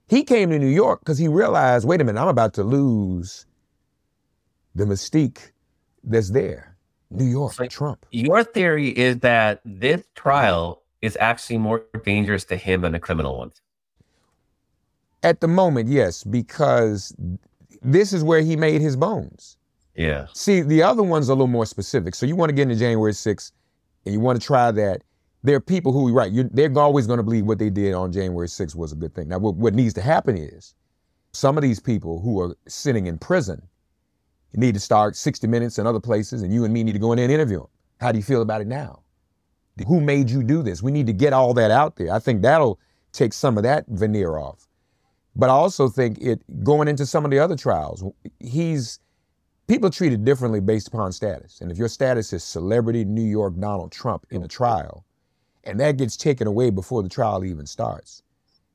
He 0.07 0.23
came 0.23 0.51
to 0.51 0.59
New 0.59 0.67
York 0.67 0.99
because 0.99 1.17
he 1.17 1.27
realized, 1.27 1.87
wait 1.87 1.99
a 1.99 2.03
minute, 2.03 2.21
I'm 2.21 2.27
about 2.27 2.53
to 2.55 2.63
lose 2.63 3.47
the 4.75 4.85
mystique 4.85 5.51
that's 6.03 6.29
there. 6.29 6.75
New 7.09 7.25
York, 7.25 7.59
like- 7.59 7.69
Trump. 7.69 8.05
Your 8.11 8.43
theory 8.43 8.89
is 8.89 9.19
that 9.19 9.61
this 9.63 10.03
trial 10.15 10.83
is 11.01 11.17
actually 11.19 11.57
more 11.57 11.83
dangerous 12.03 12.43
to 12.45 12.57
him 12.57 12.81
than 12.81 12.91
the 12.91 12.99
criminal 12.99 13.37
ones. 13.37 13.61
At 15.23 15.39
the 15.41 15.47
moment, 15.47 15.89
yes, 15.89 16.23
because 16.23 17.15
this 17.81 18.13
is 18.13 18.23
where 18.23 18.41
he 18.41 18.55
made 18.55 18.81
his 18.81 18.95
bones. 18.95 19.57
Yeah. 19.95 20.27
See, 20.33 20.61
the 20.61 20.83
other 20.83 21.03
one's 21.03 21.29
a 21.29 21.33
little 21.33 21.47
more 21.47 21.65
specific. 21.65 22.15
So 22.15 22.25
you 22.25 22.35
want 22.35 22.49
to 22.49 22.53
get 22.53 22.63
into 22.63 22.75
January 22.75 23.13
6th 23.13 23.51
and 24.05 24.13
you 24.13 24.19
want 24.19 24.39
to 24.39 24.45
try 24.45 24.71
that. 24.71 25.03
There 25.43 25.55
are 25.55 25.61
people 25.61 25.91
who, 25.91 26.11
right, 26.11 26.31
they're 26.53 26.77
always 26.77 27.05
going 27.05 27.17
to 27.17 27.23
believe 27.23 27.45
what 27.45 27.59
they 27.59 27.69
did 27.69 27.93
on 27.93 28.11
January 28.11 28.47
6th 28.47 28.75
was 28.75 28.91
a 28.91 28.95
good 28.95 29.13
thing. 29.13 29.27
Now, 29.27 29.37
what, 29.37 29.55
what 29.55 29.75
needs 29.75 29.93
to 29.93 30.01
happen 30.01 30.37
is 30.37 30.73
some 31.33 31.55
of 31.55 31.61
these 31.61 31.79
people 31.79 32.19
who 32.19 32.39
are 32.41 32.57
sitting 32.67 33.05
in 33.05 33.19
prison 33.19 33.61
need 34.57 34.73
to 34.73 34.79
start 34.79 35.15
60 35.15 35.47
Minutes 35.47 35.77
and 35.77 35.87
other 35.87 35.99
places, 35.99 36.41
and 36.41 36.53
you 36.53 36.63
and 36.65 36.73
me 36.73 36.83
need 36.83 36.93
to 36.93 36.99
go 36.99 37.11
in 37.11 37.17
there 37.17 37.25
and 37.25 37.33
interview 37.33 37.59
them. 37.59 37.67
How 37.99 38.11
do 38.11 38.17
you 38.17 38.23
feel 38.23 38.41
about 38.41 38.61
it 38.61 38.67
now? 38.67 39.01
Who 39.87 39.99
made 39.99 40.29
you 40.29 40.43
do 40.43 40.63
this? 40.63 40.81
We 40.81 40.91
need 40.91 41.07
to 41.07 41.13
get 41.13 41.33
all 41.33 41.53
that 41.55 41.71
out 41.71 41.95
there. 41.97 42.13
I 42.13 42.19
think 42.19 42.41
that'll 42.41 42.79
take 43.11 43.33
some 43.33 43.57
of 43.57 43.63
that 43.63 43.85
veneer 43.87 44.37
off. 44.37 44.67
But 45.35 45.49
I 45.49 45.53
also 45.53 45.89
think 45.89 46.17
it 46.21 46.41
going 46.63 46.87
into 46.87 47.05
some 47.05 47.25
of 47.25 47.31
the 47.31 47.39
other 47.39 47.57
trials, 47.57 48.03
he's 48.39 48.99
people 49.67 49.87
are 49.87 49.91
treated 49.91 50.23
differently 50.23 50.61
based 50.61 50.87
upon 50.87 51.11
status. 51.11 51.59
And 51.59 51.71
if 51.71 51.77
your 51.77 51.89
status 51.89 52.31
is 52.31 52.43
celebrity 52.43 53.03
New 53.03 53.23
York 53.23 53.59
Donald 53.59 53.91
Trump 53.91 54.25
in 54.29 54.43
a 54.43 54.47
trial, 54.47 55.05
and 55.63 55.79
that 55.79 55.97
gets 55.97 56.15
taken 56.15 56.47
away 56.47 56.69
before 56.69 57.03
the 57.03 57.09
trial 57.09 57.43
even 57.43 57.65
starts, 57.65 58.21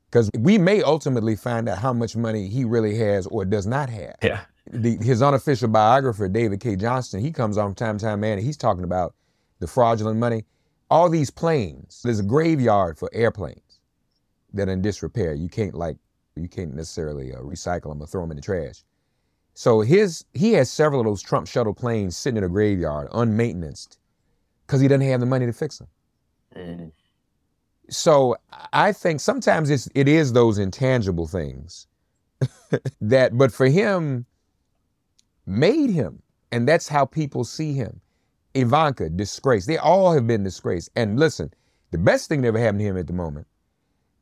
because 0.09 0.29
we 0.37 0.57
may 0.57 0.83
ultimately 0.83 1.35
find 1.35 1.69
out 1.69 1.77
how 1.77 1.93
much 1.93 2.15
money 2.15 2.47
he 2.47 2.65
really 2.65 2.97
has 2.97 3.25
or 3.27 3.45
does 3.45 3.65
not 3.65 3.89
have. 3.89 4.17
Yeah. 4.21 4.41
The, 4.67 4.97
his 4.97 5.21
unofficial 5.21 5.69
biographer, 5.69 6.27
David 6.27 6.59
Cay 6.59 6.75
Johnston, 6.75 7.19
he 7.19 7.31
comes 7.31 7.57
on 7.57 7.69
from 7.69 7.75
time 7.75 7.97
to 7.97 8.05
time, 8.05 8.19
man, 8.19 8.37
and 8.37 8.45
he's 8.45 8.57
talking 8.57 8.83
about 8.83 9.15
the 9.59 9.67
fraudulent 9.67 10.19
money. 10.19 10.45
All 10.89 11.09
these 11.09 11.31
planes, 11.31 12.01
there's 12.03 12.19
a 12.19 12.23
graveyard 12.23 12.97
for 12.97 13.09
airplanes 13.13 13.79
that 14.53 14.69
are 14.69 14.71
in 14.71 14.81
disrepair. 14.81 15.33
You 15.33 15.49
can't 15.49 15.73
like, 15.73 15.97
you 16.35 16.47
can't 16.47 16.75
necessarily 16.75 17.33
uh, 17.33 17.39
recycle 17.39 17.89
them 17.89 18.01
or 18.01 18.07
throw 18.07 18.21
them 18.21 18.31
in 18.31 18.37
the 18.37 18.43
trash. 18.43 18.83
So 19.53 19.81
his 19.81 20.25
he 20.33 20.53
has 20.53 20.69
several 20.69 21.01
of 21.01 21.05
those 21.05 21.21
Trump 21.21 21.47
shuttle 21.47 21.73
planes 21.73 22.15
sitting 22.15 22.37
in 22.37 22.43
a 22.43 22.49
graveyard, 22.49 23.09
unmaintenanced, 23.11 23.97
because 24.65 24.81
he 24.81 24.87
doesn't 24.87 25.07
have 25.07 25.19
the 25.19 25.25
money 25.25 25.45
to 25.45 25.53
fix 25.53 25.79
them. 25.79 25.87
Mm. 26.55 26.91
So 27.89 28.37
I 28.71 28.93
think 28.93 29.19
sometimes 29.19 29.69
it's 29.69 29.89
it 29.93 30.07
is 30.07 30.33
those 30.33 30.57
intangible 30.57 31.27
things 31.27 31.87
that, 33.01 33.37
but 33.37 33.51
for 33.51 33.65
him, 33.65 34.25
made 35.51 35.89
him, 35.91 36.21
and 36.51 36.67
that's 36.67 36.87
how 36.87 37.05
people 37.05 37.43
see 37.43 37.73
him. 37.73 38.01
Ivanka, 38.53 39.09
disgrace. 39.09 39.65
They 39.65 39.77
all 39.77 40.13
have 40.13 40.27
been 40.27 40.43
disgraced. 40.43 40.89
And 40.95 41.19
listen, 41.19 41.53
the 41.91 41.97
best 41.97 42.29
thing 42.29 42.41
that 42.41 42.49
ever 42.49 42.59
happened 42.59 42.79
to 42.79 42.85
him 42.85 42.97
at 42.97 43.07
the 43.07 43.13
moment 43.13 43.47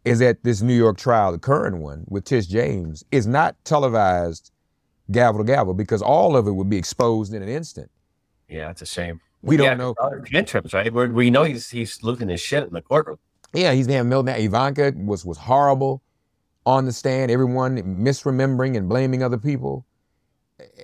is 0.05 0.19
that 0.19 0.43
this 0.43 0.61
New 0.61 0.75
York 0.75 0.97
trial, 0.97 1.31
the 1.31 1.39
current 1.39 1.77
one 1.77 2.05
with 2.07 2.25
Tish 2.25 2.47
James, 2.47 3.03
is 3.11 3.27
not 3.27 3.55
televised 3.65 4.51
gavel 5.11 5.39
to 5.39 5.45
gavel 5.45 5.73
because 5.73 6.01
all 6.01 6.37
of 6.37 6.47
it 6.47 6.51
would 6.51 6.69
be 6.69 6.77
exposed 6.77 7.33
in 7.33 7.41
an 7.41 7.49
instant. 7.49 7.89
Yeah, 8.47 8.69
it's 8.69 8.81
a 8.81 8.85
shame. 8.85 9.19
We 9.41 9.57
don't 9.57 9.65
Yeah, 9.67 9.73
know. 9.75 9.95
other 10.01 10.21
Tantrums, 10.21 10.73
right? 10.73 10.91
Where 10.93 11.07
we 11.09 11.29
know 11.29 11.43
he's 11.43 11.69
he's 11.69 12.03
losing 12.03 12.29
his 12.29 12.41
shit 12.41 12.63
in 12.67 12.73
the 12.73 12.81
courtroom. 12.81 13.17
Yeah, 13.53 13.73
he's 13.73 13.87
having 13.87 14.11
meltdown. 14.11 14.39
Ivanka 14.39 14.93
was 14.97 15.25
was 15.25 15.37
horrible 15.37 16.01
on 16.65 16.85
the 16.85 16.91
stand. 16.91 17.31
Everyone 17.31 17.77
misremembering 18.03 18.77
and 18.77 18.89
blaming 18.89 19.23
other 19.23 19.37
people, 19.37 19.85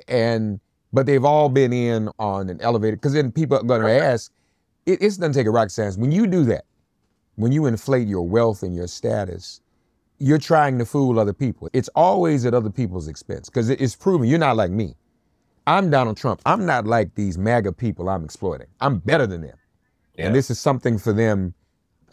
and 0.07 0.59
but 0.93 1.05
they've 1.05 1.25
all 1.25 1.49
been 1.49 1.73
in 1.73 2.09
on 2.19 2.49
an 2.49 2.61
elevator 2.61 2.95
because 2.95 3.13
then 3.13 3.31
people 3.31 3.57
are 3.57 3.63
going 3.63 3.81
to 3.81 3.91
ask. 3.91 4.31
It, 4.85 5.01
it 5.01 5.05
doesn't 5.05 5.33
take 5.33 5.47
a 5.47 5.51
rocket 5.51 5.71
science 5.71 5.97
when 5.97 6.11
you 6.11 6.27
do 6.27 6.43
that. 6.45 6.65
When 7.35 7.51
you 7.51 7.65
inflate 7.65 8.07
your 8.07 8.27
wealth 8.27 8.63
and 8.63 8.73
your 8.73 8.87
status, 8.87 9.61
you're 10.19 10.37
trying 10.37 10.77
to 10.79 10.85
fool 10.85 11.19
other 11.19 11.33
people. 11.33 11.69
It's 11.73 11.89
always 11.95 12.45
at 12.45 12.53
other 12.53 12.69
people's 12.69 13.07
expense 13.07 13.49
because 13.49 13.69
it's 13.69 13.95
proven 13.95 14.29
you're 14.29 14.39
not 14.39 14.55
like 14.55 14.71
me. 14.71 14.95
I'm 15.67 15.89
Donald 15.89 16.17
Trump. 16.17 16.41
I'm 16.45 16.65
not 16.65 16.85
like 16.85 17.15
these 17.15 17.37
MAGA 17.37 17.73
people 17.73 18.07
I'm 18.09 18.23
exploiting. 18.23 18.67
I'm 18.79 18.99
better 18.99 19.27
than 19.27 19.41
them. 19.41 19.57
Yeah. 20.17 20.27
And 20.27 20.35
this 20.35 20.49
is 20.49 20.59
something 20.59 20.97
for 20.97 21.11
them 21.11 21.53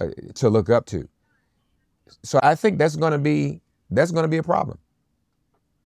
uh, 0.00 0.08
to 0.34 0.48
look 0.48 0.70
up 0.70 0.86
to. 0.86 1.08
So 2.22 2.40
I 2.42 2.54
think 2.54 2.78
that's 2.78 2.96
going 2.96 3.12
to 3.12 3.18
be 3.18 3.60
that's 3.90 4.10
going 4.10 4.24
to 4.24 4.28
be 4.28 4.38
a 4.38 4.42
problem. 4.42 4.78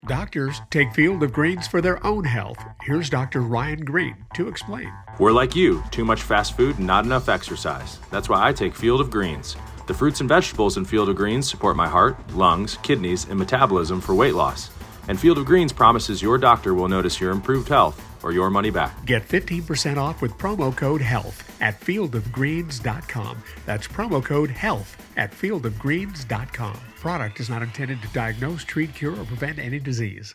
Doctors 0.08 0.62
take 0.70 0.94
Field 0.94 1.24
of 1.24 1.34
Greens 1.34 1.68
for 1.68 1.82
their 1.82 2.06
own 2.06 2.24
health. 2.24 2.64
Here's 2.82 3.10
Dr. 3.10 3.42
Ryan 3.42 3.84
Green 3.84 4.16
to 4.36 4.48
explain. 4.48 4.92
We're 5.18 5.32
like 5.32 5.56
you, 5.56 5.84
too 5.90 6.06
much 6.06 6.22
fast 6.22 6.56
food, 6.56 6.80
not 6.80 7.06
enough 7.06 7.28
exercise. 7.28 8.00
That's 8.12 8.30
why 8.30 8.48
I 8.48 8.54
take 8.54 8.76
Field 8.76 9.02
of 9.02 9.10
Greens. 9.10 9.56
The 9.88 9.94
fruits 9.94 10.20
and 10.20 10.30
vegetables 10.30 10.78
in 10.78 10.86
Field 10.86 11.10
of 11.10 11.16
Greens 11.16 11.50
support 11.50 11.76
my 11.76 11.88
heart, 11.88 12.18
lungs, 12.34 12.78
kidneys, 12.84 13.26
and 13.28 13.40
metabolism 13.40 14.00
for 14.00 14.14
weight 14.14 14.36
loss. 14.36 14.70
And 15.08 15.20
Field 15.20 15.40
of 15.40 15.46
Greens 15.46 15.74
promises 15.74 16.22
your 16.22 16.38
doctor 16.38 16.74
will 16.74 16.88
notice 16.88 17.20
your 17.20 17.32
improved 17.32 17.70
health 17.70 18.00
or 18.26 18.34
your 18.34 18.50
money 18.50 18.72
back. 18.72 19.06
Get 19.06 19.26
15% 19.26 19.98
off 19.98 20.22
with 20.22 20.32
promo 20.34 20.76
code 20.76 21.00
HEALTH 21.00 21.62
at 21.62 21.80
fieldofgreens.com. 21.80 23.44
That's 23.68 23.88
promo 23.88 24.26
code 24.26 24.50
HEALTH 24.50 24.98
at 25.16 25.32
fieldofgreens.com. 25.32 26.80
Product 27.00 27.40
is 27.40 27.50
not 27.52 27.62
intended 27.62 28.02
to 28.02 28.08
diagnose, 28.08 28.64
treat, 28.64 28.96
cure, 28.96 29.14
or 29.14 29.26
prevent 29.26 29.60
any 29.60 29.80
disease. 29.80 30.34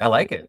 I 0.00 0.06
like 0.06 0.30
it. 0.30 0.48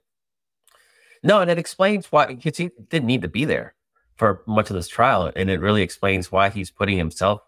No, 1.24 1.42
and 1.42 1.50
it 1.50 1.58
explains 1.58 2.12
why 2.12 2.28
because 2.28 2.58
he 2.58 2.70
didn't 2.90 3.08
need 3.08 3.24
to 3.24 3.28
be 3.28 3.46
there 3.46 3.74
for 4.16 4.44
much 4.46 4.70
of 4.70 4.76
this 4.76 4.88
trial, 4.88 5.32
and 5.36 5.50
it 5.50 5.60
really 5.60 5.82
explains 5.82 6.32
why 6.32 6.50
he's 6.50 6.70
putting 6.70 7.00
himself 7.00 7.42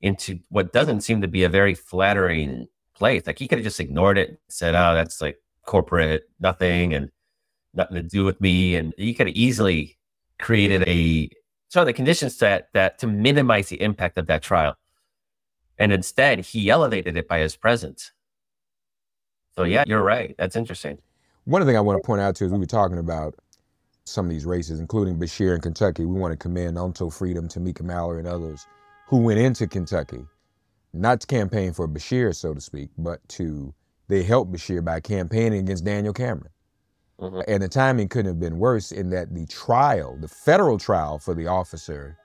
into 0.00 0.40
what 0.48 0.72
doesn't 0.72 1.02
seem 1.02 1.20
to 1.20 1.28
be 1.28 1.44
a 1.44 1.50
very 1.50 1.74
flattering 1.74 2.66
place. 2.94 3.26
Like 3.26 3.38
he 3.38 3.46
could 3.46 3.58
have 3.58 3.64
just 3.64 3.78
ignored 3.78 4.16
it, 4.16 4.30
and 4.30 4.38
said, 4.48 4.74
"Oh, 4.74 4.94
that's 4.94 5.20
like 5.20 5.38
corporate, 5.66 6.30
nothing, 6.40 6.94
and 6.94 7.10
nothing 7.74 7.96
to 7.96 8.02
do 8.02 8.24
with 8.24 8.40
me," 8.40 8.76
and 8.76 8.94
he 8.96 9.14
could 9.14 9.26
have 9.26 9.36
easily 9.36 9.98
created 10.38 10.82
a 10.88 11.30
of 11.76 11.86
the 11.86 11.92
conditions 11.92 12.38
that 12.38 12.68
that 12.72 12.98
to 13.00 13.06
minimize 13.08 13.68
the 13.68 13.82
impact 13.82 14.16
of 14.16 14.26
that 14.28 14.42
trial, 14.42 14.76
and 15.76 15.92
instead 15.92 16.38
he 16.38 16.70
elevated 16.70 17.16
it 17.16 17.26
by 17.26 17.40
his 17.40 17.56
presence. 17.56 18.12
So 19.56 19.64
yeah, 19.64 19.82
you're 19.84 20.02
right. 20.02 20.36
That's 20.38 20.54
interesting. 20.54 20.98
One 21.46 21.60
of 21.60 21.66
the 21.66 21.72
thing 21.72 21.76
I 21.76 21.80
want 21.80 22.00
to 22.00 22.06
point 22.06 22.20
out 22.20 22.36
too 22.36 22.44
is 22.44 22.52
we 22.52 22.58
were 22.58 22.66
talking 22.66 22.98
about 22.98 23.34
some 24.04 24.26
of 24.26 24.30
these 24.30 24.46
races, 24.46 24.78
including 24.78 25.18
Beshear 25.18 25.54
in 25.56 25.60
Kentucky. 25.60 26.04
We 26.04 26.16
want 26.16 26.30
to 26.30 26.36
commend 26.36 26.78
Until 26.78 27.10
Freedom, 27.10 27.48
Tamika 27.48 27.82
Mallory, 27.82 28.20
and 28.20 28.28
others 28.28 28.64
who 29.08 29.16
went 29.18 29.40
into 29.40 29.66
Kentucky, 29.66 30.24
not 30.92 31.22
to 31.22 31.26
campaign 31.26 31.72
for 31.72 31.88
Beshear, 31.88 32.32
so 32.36 32.54
to 32.54 32.60
speak, 32.60 32.90
but 32.96 33.26
to 33.30 33.74
they 34.06 34.22
helped 34.22 34.52
Beshear 34.52 34.84
by 34.84 35.00
campaigning 35.00 35.60
against 35.60 35.84
Daniel 35.84 36.14
Cameron. 36.14 36.52
Mm-hmm. 37.20 37.40
And 37.46 37.62
the 37.62 37.68
timing 37.68 38.08
couldn't 38.08 38.26
have 38.26 38.40
been 38.40 38.58
worse 38.58 38.90
in 38.90 39.10
that 39.10 39.34
the 39.34 39.46
trial, 39.46 40.16
the 40.20 40.28
federal 40.28 40.78
trial 40.78 41.18
for 41.18 41.34
the 41.34 41.46
officer, 41.46 42.16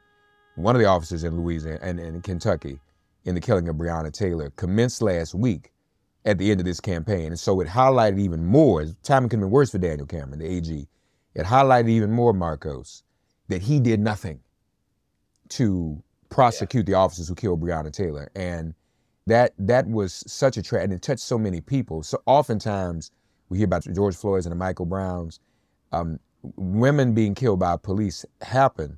one 0.56 0.76
of 0.76 0.82
the 0.82 0.88
officers 0.88 1.24
in 1.24 1.38
Louisiana 1.38 1.80
and 1.82 2.00
in 2.00 2.22
Kentucky, 2.22 2.80
in 3.26 3.36
the 3.36 3.42
killing 3.42 3.70
of 3.70 3.76
Breonna 3.76 4.12
Taylor, 4.12 4.50
commenced 4.52 5.02
last 5.02 5.36
week 5.36 5.72
at 6.26 6.38
the 6.38 6.52
end 6.52 6.60
of 6.60 6.66
this 6.66 6.80
campaign. 6.80 7.28
And 7.28 7.40
so 7.40 7.62
it 7.62 7.68
highlighted 7.68 8.20
even 8.20 8.46
more, 8.46 8.86
timing 9.04 9.30
could 9.30 9.38
have 9.38 9.46
been 9.46 9.52
worse 9.52 9.72
for 9.72 9.78
Daniel 9.78 10.08
Cameron, 10.08 10.40
the 10.40 10.48
AG. 10.48 10.88
It 11.36 11.46
highlighted 11.46 11.90
even 11.90 12.12
more, 12.12 12.34
Markos, 12.34 13.04
that 13.48 13.62
he 13.62 13.80
did 13.80 14.00
nothing 14.00 14.40
to 15.50 16.02
prosecute 16.30 16.88
yeah. 16.88 16.94
the 16.94 16.98
officers 16.98 17.28
who 17.28 17.36
killed 17.36 17.62
Breonna 17.62 17.92
Taylor. 17.92 18.30
And 18.36 18.74
that 19.28 19.54
that 19.60 19.88
was 19.88 20.24
such 20.28 20.58
a 20.58 20.62
tragedy 20.64 20.86
and 20.86 20.94
it 20.94 21.02
touched 21.02 21.22
so 21.22 21.38
many 21.38 21.62
people. 21.62 22.04
So 22.04 22.22
oftentimes 22.26 23.12
we 23.50 23.58
hear 23.58 23.66
about 23.66 23.84
George 23.94 24.16
Floyd's 24.16 24.46
and 24.46 24.52
the 24.52 24.58
Michael 24.58 24.86
Browns. 24.86 25.40
Um, 25.92 26.20
women 26.56 27.14
being 27.14 27.36
killed 27.36 27.60
by 27.60 27.76
police 27.78 28.26
happen, 28.42 28.98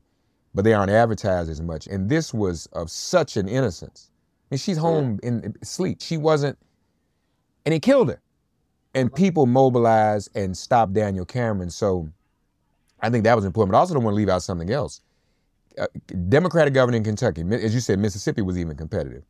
but 0.54 0.64
they 0.64 0.74
aren't 0.74 0.92
advertised 0.92 1.50
as 1.50 1.62
much. 1.62 1.88
And 1.88 2.10
this 2.10 2.34
was 2.34 2.68
of 2.68 2.92
such 2.92 3.38
an 3.38 3.48
innocence. 3.48 4.12
And 4.52 4.60
she's 4.60 4.78
home 4.78 5.20
in, 5.24 5.42
in 5.44 5.64
sleep. 5.64 6.02
She 6.02 6.18
wasn't, 6.18 6.58
and 7.66 7.74
he 7.74 7.80
killed 7.80 8.10
her. 8.10 8.22
And 8.94 9.14
people 9.14 9.46
mobilized 9.46 10.30
and 10.36 10.56
stopped 10.56 10.94
Daniel 10.94 11.24
Cameron. 11.24 11.70
So 11.70 12.10
I 13.00 13.10
think 13.10 13.24
that 13.24 13.36
was 13.36 13.46
important. 13.46 13.72
But 13.72 13.78
I 13.78 13.80
also 13.80 13.94
don't 13.94 14.04
want 14.04 14.14
to 14.14 14.18
leave 14.18 14.30
out 14.30 14.44
something 14.44 14.70
else. 14.70 15.02
Uh, 15.80 15.88
Democratic 16.28 16.74
governor 16.74 16.98
in 16.98 17.04
Kentucky, 17.06 17.44
as 17.50 17.74
you 17.74 17.80
said, 17.80 17.98
Mississippi 17.98 18.42
was 18.42 18.58
even 18.58 18.76
competitive. 18.76 19.24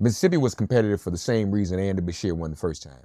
Mississippi 0.00 0.36
was 0.36 0.54
competitive 0.54 1.00
for 1.00 1.10
the 1.10 1.16
same 1.18 1.50
reason 1.50 1.78
Andy 1.78 2.02
Beshear 2.02 2.34
won 2.34 2.50
the 2.50 2.56
first 2.56 2.82
time. 2.82 3.04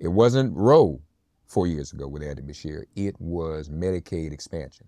It 0.00 0.08
wasn't 0.08 0.56
Roe 0.56 1.00
four 1.46 1.66
years 1.66 1.92
ago 1.92 2.08
with 2.08 2.22
Andy 2.22 2.42
Beshear. 2.42 2.84
It 2.96 3.14
was 3.20 3.68
Medicaid 3.68 4.32
expansion. 4.32 4.86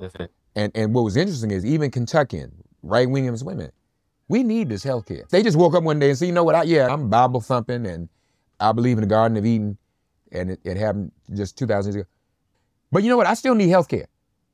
Mm-hmm. 0.00 0.24
And 0.56 0.72
and 0.74 0.94
what 0.94 1.02
was 1.02 1.16
interesting 1.16 1.50
is 1.50 1.64
even 1.64 1.90
Kentuckian 1.90 2.52
right 2.82 3.08
wingers 3.08 3.44
women, 3.44 3.72
we 4.28 4.42
need 4.42 4.68
this 4.68 4.82
health 4.82 5.06
care. 5.06 5.24
They 5.30 5.42
just 5.42 5.56
woke 5.56 5.74
up 5.74 5.82
one 5.82 5.98
day 5.98 6.10
and 6.10 6.18
said, 6.18 6.26
you 6.26 6.32
know 6.32 6.44
what? 6.44 6.54
I, 6.54 6.62
yeah, 6.64 6.88
I'm 6.88 7.08
Bible 7.08 7.40
thumping 7.40 7.86
and 7.86 8.08
I 8.60 8.72
believe 8.72 8.98
in 8.98 9.00
the 9.00 9.08
Garden 9.08 9.36
of 9.36 9.46
Eden, 9.46 9.78
and 10.32 10.50
it, 10.50 10.60
it 10.64 10.76
happened 10.76 11.12
just 11.34 11.56
2,000 11.56 11.92
years 11.92 12.02
ago. 12.02 12.10
But 12.92 13.02
you 13.02 13.08
know 13.08 13.16
what? 13.16 13.26
I 13.26 13.34
still 13.34 13.54
need 13.54 13.68
health 13.68 13.88
care. 13.88 14.06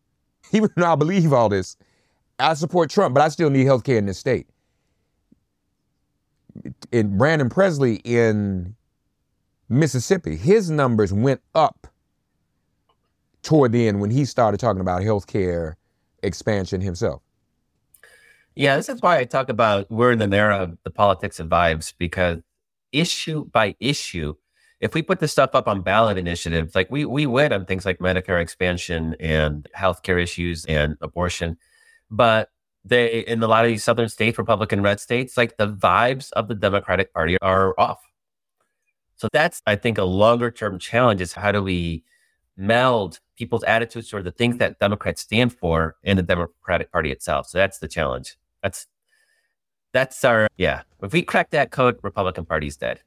Even 0.52 0.70
though 0.76 0.92
I 0.92 0.94
believe 0.94 1.32
all 1.32 1.48
this, 1.48 1.76
I 2.38 2.54
support 2.54 2.90
Trump, 2.90 3.14
but 3.14 3.22
I 3.22 3.28
still 3.28 3.50
need 3.50 3.64
health 3.64 3.82
care 3.84 3.98
in 3.98 4.06
this 4.06 4.18
state. 4.18 4.46
In 6.92 7.18
Brandon 7.18 7.48
Presley 7.48 7.96
in 8.04 8.74
Mississippi, 9.68 10.36
his 10.36 10.70
numbers 10.70 11.12
went 11.12 11.40
up 11.54 11.86
toward 13.42 13.72
the 13.72 13.88
end 13.88 14.00
when 14.00 14.10
he 14.10 14.24
started 14.24 14.58
talking 14.58 14.80
about 14.80 15.02
healthcare 15.02 15.74
expansion 16.22 16.80
himself. 16.80 17.22
Yeah, 18.54 18.76
this 18.76 18.88
is 18.88 19.02
why 19.02 19.18
I 19.18 19.24
talk 19.24 19.48
about 19.48 19.90
we're 19.90 20.12
in 20.12 20.18
the 20.18 20.34
era 20.36 20.56
of 20.56 20.78
the 20.82 20.90
politics 20.90 21.38
of 21.40 21.48
vibes 21.48 21.92
because 21.98 22.38
issue 22.92 23.44
by 23.44 23.76
issue, 23.80 24.34
if 24.80 24.94
we 24.94 25.02
put 25.02 25.20
this 25.20 25.32
stuff 25.32 25.50
up 25.54 25.68
on 25.68 25.82
ballot 25.82 26.16
initiatives, 26.16 26.74
like 26.74 26.90
we 26.90 27.04
we 27.04 27.26
win 27.26 27.52
on 27.52 27.66
things 27.66 27.84
like 27.84 27.98
Medicare 27.98 28.40
expansion 28.40 29.14
and 29.20 29.68
healthcare 29.76 30.20
issues 30.22 30.64
and 30.66 30.96
abortion, 31.00 31.58
but 32.10 32.50
they 32.84 33.20
in 33.20 33.42
a 33.42 33.46
lot 33.46 33.64
of 33.64 33.70
these 33.70 33.84
southern 33.84 34.08
states, 34.08 34.38
Republican 34.38 34.82
red 34.82 35.00
states, 35.00 35.36
like 35.36 35.56
the 35.58 35.68
vibes 35.68 36.32
of 36.32 36.48
the 36.48 36.54
Democratic 36.54 37.12
Party 37.12 37.36
are 37.42 37.78
off. 37.78 38.00
So 39.16 39.28
that's, 39.32 39.62
I 39.66 39.76
think, 39.76 39.98
a 39.98 40.04
longer 40.04 40.50
term 40.50 40.78
challenge 40.78 41.20
is 41.20 41.32
how 41.32 41.52
do 41.52 41.62
we 41.62 42.04
meld 42.56 43.20
people's 43.36 43.64
attitudes 43.64 44.08
toward 44.08 44.24
the 44.24 44.30
things 44.30 44.58
that 44.58 44.78
Democrats 44.78 45.22
stand 45.22 45.52
for 45.52 45.96
in 46.02 46.16
the 46.16 46.22
Democratic 46.22 46.90
Party 46.90 47.10
itself. 47.10 47.48
So 47.48 47.58
that's 47.58 47.78
the 47.78 47.88
challenge. 47.88 48.36
That's 48.62 48.86
that's 49.92 50.24
our 50.24 50.48
yeah. 50.56 50.82
If 51.02 51.12
we 51.12 51.22
crack 51.22 51.50
that 51.50 51.70
code, 51.70 51.98
Republican 52.02 52.44
Party's 52.44 52.76
dead. 52.76 53.00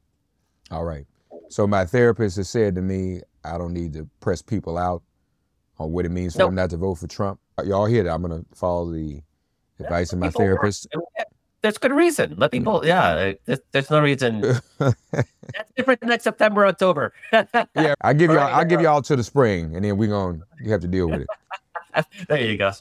All 0.71 0.83
right. 0.83 1.05
So 1.49 1.67
my 1.67 1.85
therapist 1.85 2.37
has 2.37 2.49
said 2.49 2.75
to 2.75 2.81
me, 2.81 3.21
I 3.43 3.57
don't 3.57 3.73
need 3.73 3.93
to 3.93 4.07
press 4.19 4.41
people 4.41 4.77
out 4.77 5.03
on 5.77 5.91
what 5.91 6.05
it 6.05 6.09
means 6.09 6.33
for 6.33 6.39
nope. 6.39 6.49
them 6.49 6.55
not 6.55 6.69
to 6.71 6.77
vote 6.77 6.95
for 6.95 7.07
Trump. 7.07 7.39
Uh, 7.57 7.63
y'all 7.63 7.85
hear 7.85 8.03
that? 8.03 8.11
I'm 8.11 8.21
gonna 8.21 8.43
follow 8.53 8.91
the 8.91 9.21
advice 9.79 10.13
of 10.13 10.19
my 10.19 10.29
therapist 10.29 10.87
there's 11.61 11.77
good 11.77 11.91
reason. 11.91 12.35
Let 12.37 12.51
people, 12.51 12.85
yeah. 12.85 13.33
There's, 13.45 13.59
there's 13.71 13.89
no 13.89 14.01
reason. 14.01 14.41
That's 14.77 15.71
different 15.75 16.03
next 16.03 16.23
September, 16.23 16.65
October. 16.65 17.13
yeah, 17.33 17.95
I 18.01 18.13
give 18.13 18.31
y'all. 18.31 18.39
I'll 18.39 18.65
give 18.65 18.81
y'all 18.81 19.01
to 19.01 19.15
the 19.15 19.23
spring, 19.23 19.75
and 19.75 19.83
then 19.83 19.97
we're 19.97 20.09
gonna 20.09 20.39
you 20.61 20.71
have 20.71 20.81
to 20.81 20.87
deal 20.87 21.09
with 21.09 21.21
it. 21.21 22.05
there 22.27 22.41
you 22.41 22.57
go. 22.57 22.71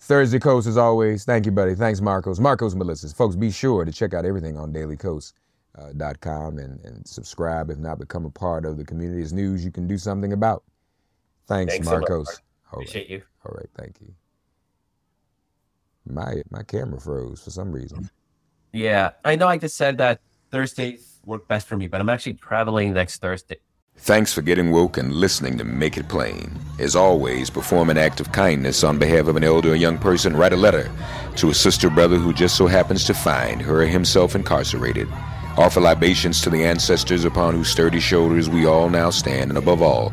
Thursday 0.00 0.38
Kos, 0.38 0.66
as 0.66 0.76
always. 0.76 1.24
Thank 1.24 1.46
you, 1.46 1.52
buddy. 1.52 1.74
Thanks, 1.74 2.00
Markos. 2.00 2.38
Markos 2.38 2.74
Moulitsas. 2.74 3.14
Folks, 3.14 3.36
be 3.36 3.50
sure 3.50 3.84
to 3.84 3.92
check 3.92 4.14
out 4.14 4.24
everything 4.24 4.56
on 4.56 4.72
dailykos.com 4.72 6.58
uh, 6.58 6.62
and, 6.62 6.80
and 6.84 7.06
subscribe. 7.06 7.70
If 7.70 7.78
not, 7.78 7.98
become 7.98 8.24
a 8.24 8.30
part 8.30 8.64
of 8.64 8.76
the 8.76 8.84
community. 8.84 9.22
It's 9.22 9.32
news 9.32 9.64
you 9.64 9.72
can 9.72 9.86
do 9.86 9.98
something 9.98 10.32
about. 10.32 10.62
Thanks, 11.46 11.74
Thanks 11.74 11.88
Markos. 11.88 12.26
So 12.26 12.32
much, 12.32 12.40
Appreciate 12.72 13.10
you. 13.10 13.22
All 13.44 13.54
right, 13.56 13.68
thank 13.76 14.00
you. 14.00 14.12
My 16.10 16.42
my 16.50 16.62
camera 16.62 17.00
froze 17.00 17.42
for 17.42 17.50
some 17.50 17.72
reason. 17.72 18.10
Yeah, 18.72 19.10
I 19.24 19.36
know. 19.36 19.48
I 19.48 19.58
just 19.58 19.76
said 19.76 19.98
that 19.98 20.20
Thursdays 20.50 21.20
work 21.24 21.48
best 21.48 21.66
for 21.66 21.76
me, 21.76 21.88
but 21.88 22.00
I'm 22.00 22.08
actually 22.08 22.34
traveling 22.34 22.92
next 22.94 23.20
Thursday. 23.20 23.56
Thanks 24.00 24.32
for 24.32 24.42
getting 24.42 24.70
woke 24.70 24.96
and 24.96 25.12
listening 25.12 25.58
to 25.58 25.64
Make 25.64 25.96
It 25.96 26.08
Plain. 26.08 26.56
As 26.78 26.94
always, 26.94 27.50
perform 27.50 27.90
an 27.90 27.98
act 27.98 28.20
of 28.20 28.30
kindness 28.30 28.84
on 28.84 28.96
behalf 28.98 29.26
of 29.26 29.34
an 29.34 29.42
elder 29.42 29.72
or 29.72 29.74
young 29.74 29.98
person. 29.98 30.36
Write 30.36 30.52
a 30.52 30.56
letter 30.56 30.90
to 31.36 31.50
a 31.50 31.54
sister 31.54 31.90
brother 31.90 32.16
who 32.16 32.32
just 32.32 32.56
so 32.56 32.68
happens 32.68 33.04
to 33.04 33.14
find 33.14 33.60
her 33.60 33.82
or 33.82 33.86
himself 33.86 34.36
incarcerated. 34.36 35.08
Offer 35.56 35.80
libations 35.80 36.40
to 36.42 36.50
the 36.50 36.64
ancestors 36.64 37.24
upon 37.24 37.54
whose 37.54 37.68
sturdy 37.68 37.98
shoulders 37.98 38.48
we 38.48 38.66
all 38.66 38.88
now 38.88 39.10
stand, 39.10 39.50
and 39.50 39.58
above 39.58 39.82
all, 39.82 40.12